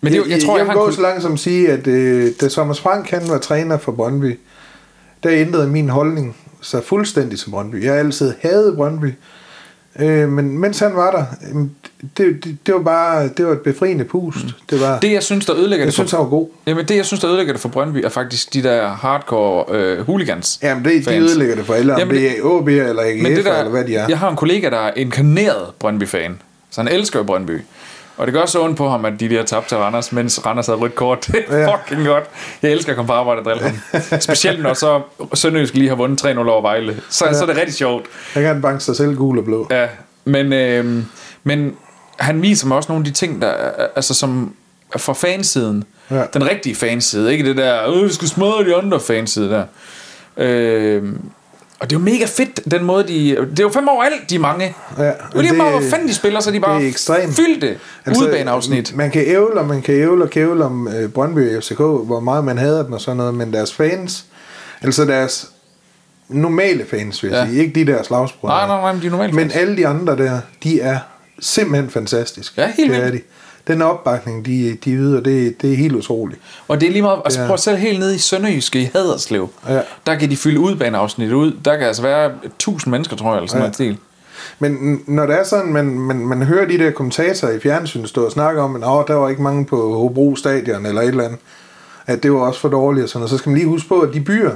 [0.00, 1.32] Men det, jo- jeg, tror, jeg, jeg har vil en gå kul- så langt som
[1.32, 4.38] at sige, at øh, da Thomas Frank han var træner for Brøndby,
[5.22, 7.84] der ændrede min holdning sig fuldstændig til Brøndby.
[7.84, 9.14] Jeg har altid hadet Brøndby,
[9.98, 11.24] øh, men mens han var der,
[12.18, 14.44] det, det, det var bare det var et befriende pust.
[14.44, 14.50] Mm.
[14.70, 16.48] Det var, Det, jeg synes, der ødelægger jeg det for, synes, han var god.
[16.66, 20.06] jamen, det, jeg synes, der ødelægger det for Brøndby, er faktisk de der hardcore øh,
[20.06, 20.58] hooligans.
[20.62, 21.30] Jamen, det, de fans.
[21.30, 23.70] ødelægger det for alle, om Jamen, det er OB eller AGF Men det der, eller
[23.70, 24.06] hvad de er.
[24.08, 26.40] Jeg har en kollega, der er inkarneret Brøndby-fan.
[26.70, 27.60] Så han elsker Brøndby.
[28.16, 30.66] Og det gør så ondt på ham, at de der tabte til Randers, mens Randers
[30.66, 31.26] havde rødt kort.
[31.32, 31.74] Det er Ja.
[31.76, 32.24] fucking godt.
[32.62, 34.20] Jeg elsker at komme på arbejde og drille ham.
[34.20, 35.00] Specielt når så
[35.34, 37.00] Sønderjysk lige har vundet 3-0 over Vejle.
[37.10, 38.04] Så, så er det rigtig sjovt.
[38.34, 39.66] Der kan han banke sig selv gul og blå.
[39.70, 39.86] Ja,
[40.24, 41.02] men, øh,
[41.44, 41.74] men
[42.18, 44.54] han viser mig også nogle af de ting, der er- altså som
[44.96, 45.84] fra fansiden.
[46.10, 46.22] Ja.
[46.34, 49.64] Den rigtige fanside, ikke det der, øh, vi skal smadre de andre fanside der.
[50.36, 51.02] Øh,
[51.80, 53.36] og det er jo mega fedt, den måde de...
[53.50, 54.74] Det er jo fem år alt, de mange.
[54.98, 57.78] Ja, det er lige meget, hvor fanden de spiller, så de bare det er fyldte
[58.06, 58.96] altså, udebaneafsnit.
[58.96, 62.20] Man kan ævle, og man kan ævle og kævle om øh, Brøndby og FCK, hvor
[62.20, 64.24] meget man hader den og sådan noget, men deres fans,
[64.82, 65.48] altså deres
[66.28, 67.46] normale fans, vil jeg Ja.
[67.50, 68.54] sige, ikke de der slagsbrødre.
[68.56, 69.54] Nej, nej, nej, men de normale Men fans.
[69.56, 70.98] alle de andre der, de er
[71.40, 72.60] simpelthen fantastiske.
[72.62, 73.20] Ja, helt det er de.
[73.68, 76.40] Den opbakning, de, de yder, det, det er helt utroligt.
[76.68, 77.46] Og det er lige meget, altså Ja.
[77.46, 79.48] prøv selv helt nede i Sønderjyske i Haderslev.
[79.68, 79.80] Ja.
[80.06, 81.52] Der kan de fylde udbaneafsnit ud.
[81.64, 83.62] Der kan altså være 1000 mennesker, tror jeg, eller sådan Ja.
[83.62, 83.98] noget stil.
[84.58, 88.24] Men når det er sådan, man, man, man hører de der kommentatorer i fjernsynet stå
[88.24, 91.24] og snakke om, at "Åh, der var ikke mange på Hobro Stadion eller et eller
[91.24, 91.38] andet,
[92.06, 94.00] at det var også for dårligt og sådan noget, så skal man lige huske på,
[94.00, 94.50] at de byer,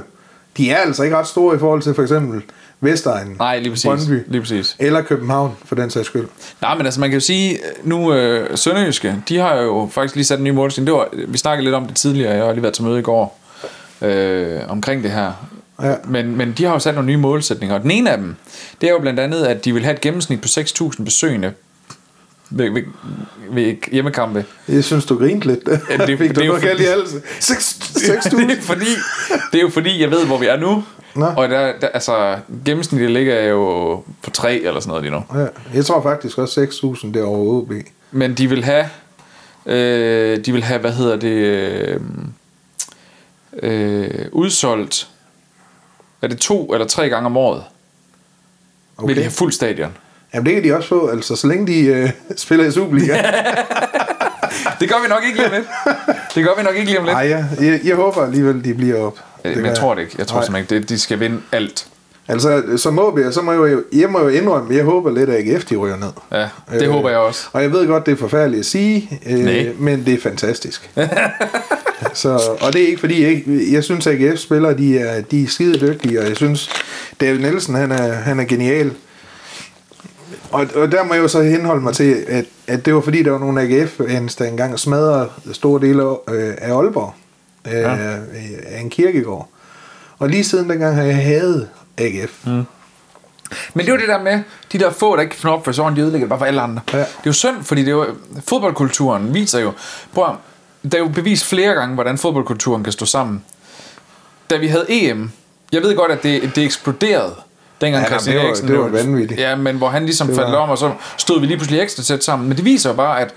[0.57, 2.41] de er altså ikke ret store i forhold til for eksempel
[2.83, 3.85] Vestegnen, Nej, lige præcis.
[3.85, 4.75] Brøndby Lige præcis.
[4.79, 6.27] eller København, for den sags skyld.
[6.61, 10.25] Nej, men altså man kan jo sige, nu øh, Sønderjyske, de har jo faktisk lige
[10.25, 10.87] sat en ny målsætning.
[10.87, 13.01] Det var, vi snakkede lidt om det tidligere, jeg har lige været til møde i
[13.01, 13.39] går,
[14.01, 15.31] øh, omkring det her.
[15.81, 15.95] Ja.
[16.05, 18.35] Men, men de har jo sat nogle nye målsætninger, og den ene af dem,
[18.81, 21.51] det er jo blandt andet, at de vil have et gennemsnit på 6.000 besøgende
[22.51, 22.83] ved, ved,
[23.51, 24.45] ved hjemmekampe.
[24.67, 25.59] Jeg synes, du grinte lidt.
[25.65, 25.79] det-
[26.19, 27.21] Fik det du er jo noget galt i halsen?
[27.39, 28.01] Seks- det,
[28.33, 28.51] 6.000?
[28.57, 28.85] er fordi,
[29.51, 30.83] det er jo fordi, jeg ved, hvor vi er nu.
[31.15, 31.25] Nå.
[31.25, 35.23] Og der, der, altså, gennemsnittet ligger jo på 3 eller sådan noget lige nu.
[35.39, 36.61] Ja, jeg tror faktisk også
[37.03, 37.71] 6.000 det er over OB.
[38.11, 38.85] Men de vil have,
[39.65, 41.99] øh, de vil have, hvad hedder det, øh,
[43.63, 45.07] øh, udsolgt,
[46.21, 47.63] er det to eller tre gange om året,
[48.97, 49.07] okay.
[49.07, 49.97] vil de have fuld stadion.
[50.33, 53.17] Jamen det kan de også få, altså så længe de øh, spiller i Superliga.
[54.79, 55.65] Det gør vi nok ikke lige om lidt.
[56.35, 57.13] Det gør vi nok ikke lige om lidt.
[57.13, 59.17] Nej, jeg, jeg, jeg håber alligevel, de bliver op.
[59.45, 60.15] Øh, Men gør jeg tror det ikke.
[60.17, 60.45] Jeg tror Nej.
[60.45, 61.87] simpelthen ikke, det, de skal vinde alt.
[62.27, 65.47] Altså, som OB, så må jeg jo, jeg må jo indrømme, jeg håber lidt, at
[65.47, 66.09] AGF de ryger ned.
[66.31, 67.47] Ja, det Øh, håber jeg også.
[67.53, 69.65] Og jeg ved godt, det er forfærdeligt at sige, Nej.
[69.67, 70.89] øh, men det er fantastisk.
[72.13, 72.29] så,
[72.61, 75.47] og det er ikke fordi, jeg, jeg synes, at AGF spillere, de er, de er
[75.47, 76.69] skide dygtige, og jeg synes,
[77.21, 78.91] David Nielsen, han er, han er genial.
[80.51, 83.23] Og, og der må jeg jo så henholde mig til, at, at det var fordi,
[83.23, 87.13] der var nogle AGF-fans, der engang smadrede store dele øh, af Aalborg,
[87.67, 87.95] øh, Ja.
[88.65, 89.49] af en kirkegård.
[90.19, 92.45] Og lige siden dengang har jeg hadet AGF.
[92.45, 92.51] Mm.
[93.73, 94.39] Men det er jo det der med,
[94.71, 96.45] de der få, der ikke kan finde op for sådan, de ødelægger det bare for
[96.45, 96.81] alle andre.
[96.93, 96.97] Ja.
[96.97, 98.05] Det er jo synd, fordi det er jo,
[98.47, 99.71] fodboldkulturen viser jo,
[100.13, 100.35] prøv
[100.91, 103.43] der er jo bevist flere gange, hvordan fodboldkulturen kan stå sammen.
[104.49, 105.31] Da vi havde EM,
[105.71, 107.35] jeg ved godt, at det, det eksploderede
[107.81, 109.39] dengang Ja, Christian det var- Eriksen det var vanvittigt.
[109.39, 112.03] Ja, men hvor han ligesom Det faldt om, og så stod vi lige pludselig ekstra
[112.03, 112.47] tæt sammen.
[112.47, 113.33] Men det viser jo bare, at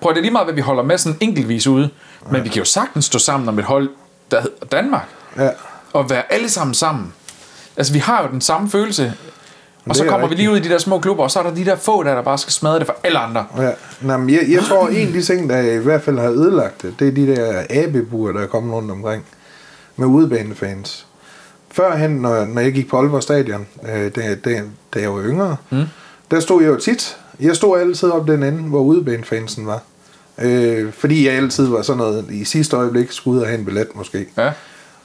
[0.00, 1.90] prøv at det lige meget, hvad vi holder med sådan enkeltvis ude,
[2.30, 3.88] men vi kan jo sagtens stå sammen om et hold,
[4.30, 5.48] der hedder Danmark, Ja.
[5.92, 7.12] og være alle sammen sammen.
[7.76, 9.12] Altså, vi har jo den samme følelse,
[9.86, 10.38] og så er kommer vi rigtigt.
[10.38, 12.14] lige ud i de der små klubber, og så er der de der få, der,
[12.14, 13.46] der bare skal smadre det for alle andre.
[13.58, 13.70] Ja.
[14.00, 16.82] Nå, men jeg, jeg tror, en af de ting, der i hvert fald har ødelagt
[16.82, 19.24] det, det er de der abebuer, der er kommet rundt omkring
[19.96, 21.06] med udebanefans.
[21.72, 24.62] Førhen, når, når jeg gik på Aalborg Stadion, øh, da, da,
[24.94, 25.82] da jeg var yngre, mm.
[26.30, 27.16] der stod jeg jo tit.
[27.40, 29.82] Jeg stod altid op den ende, hvor udebanefansen var.
[30.42, 33.64] Øh, fordi jeg altid var sådan noget, i sidste øjeblik skulle ud og have en
[33.64, 34.26] billet måske.
[34.38, 34.50] Ja.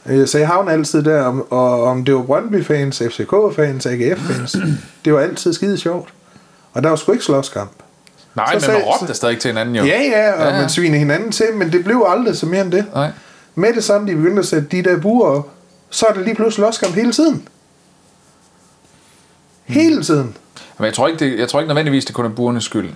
[0.05, 4.55] Øh, Så jeg havnede altid der, om, og om det var Brøndby-fans, FCK-fans, AGF-fans,
[5.05, 6.09] det var altid skide sjovt.
[6.73, 7.71] Og der var sgu ikke slåskamp.
[8.35, 9.83] Nej, Så men sagde- man råbte stadig til hinanden jo.
[9.83, 12.61] Ja, ja, og Ja, ja, man sviner hinanden til, men det blev aldrig så mere
[12.61, 12.85] end det.
[12.93, 13.11] Nej.
[13.55, 15.49] Med det samme, de begyndte at sætte de der buer op,
[15.89, 17.47] så er det lige pludselig slåskamp hele tiden.
[19.65, 20.37] Hele tiden.
[20.77, 22.89] Men jeg tror ikke, det, jeg tror ikke nødvendigvis, det kun er buernes skyld.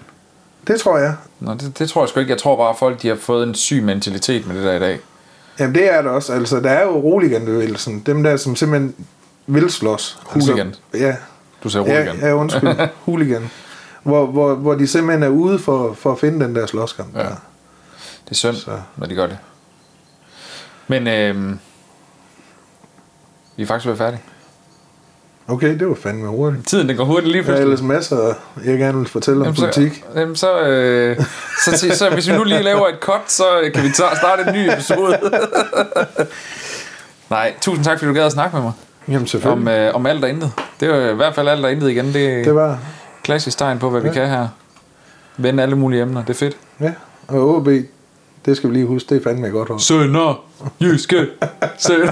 [0.67, 1.15] Det tror jeg.
[1.39, 2.31] Nå, det, det tror jeg sgu ikke.
[2.31, 4.79] Jeg tror bare, at folk de har fået en syg mentalitet med det der i
[4.79, 4.99] dag.
[5.59, 6.33] Jamen det er det også.
[6.33, 7.99] Altså, der er jo roliganbevægelsen.
[8.05, 8.95] Dem der, som simpelthen
[9.47, 10.19] vil slås.
[10.25, 10.67] Hooligan.
[10.67, 11.15] Altså, ja,
[11.63, 12.87] Du sagde ja, roligt ja, undskyld.
[13.05, 13.49] Hooligan.
[14.03, 17.15] Hvor, hvor, hvor de simpelthen er ude for, for at finde den der slåskamp.
[17.15, 17.21] Ja.
[17.23, 17.29] Ja.
[18.25, 18.79] Det er synd, Så.
[18.97, 19.37] når de gør det.
[20.87, 21.59] Men øhm,
[23.59, 24.21] vi er faktisk ved færdige.
[25.47, 26.67] Okay, det var fandme hurtigt.
[26.67, 27.63] Tiden den går hurtigt lige Der er pludselig.
[27.63, 28.33] ellers masser,
[28.65, 30.03] jeg gerne vil fortælle om Jamen, politik.
[30.13, 31.17] så, jamen, så, øh,
[31.65, 33.43] så, så, så, hvis vi nu lige laver et cut, så
[33.73, 35.19] kan vi ta- starte en ny episode.
[37.29, 38.71] Nej, tusind tak, fordi du gad at snakke med mig
[39.07, 39.71] Jamen om, selvfølgelig.
[39.71, 40.51] øh, om alt og intet.
[40.79, 42.05] Det er i hvert fald alt og intet igen.
[42.05, 42.79] Det Det var,
[43.23, 44.47] klassisk tegn på, hvad vi kan her.
[45.37, 46.21] Vende alle mulige emner.
[46.21, 46.57] Det er fedt.
[46.81, 46.93] ja.
[47.27, 47.67] Og OB,
[48.45, 49.79] det skal vi lige huske, det er fandme godt hold.
[49.79, 50.43] Sønder,
[50.81, 51.27] jyske,
[51.77, 52.11] sønder.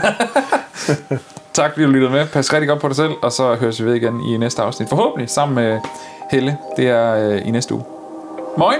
[1.54, 2.28] tak fordi du lyttede med.
[2.28, 4.90] Pas rigtig godt på dig selv, og så høres vi ved igen i næste afsnit.
[4.90, 5.80] Forhåbentlig sammen med
[6.32, 6.58] Helle.
[6.78, 7.84] Det er øh, i næste uge.
[8.58, 8.78] Moin!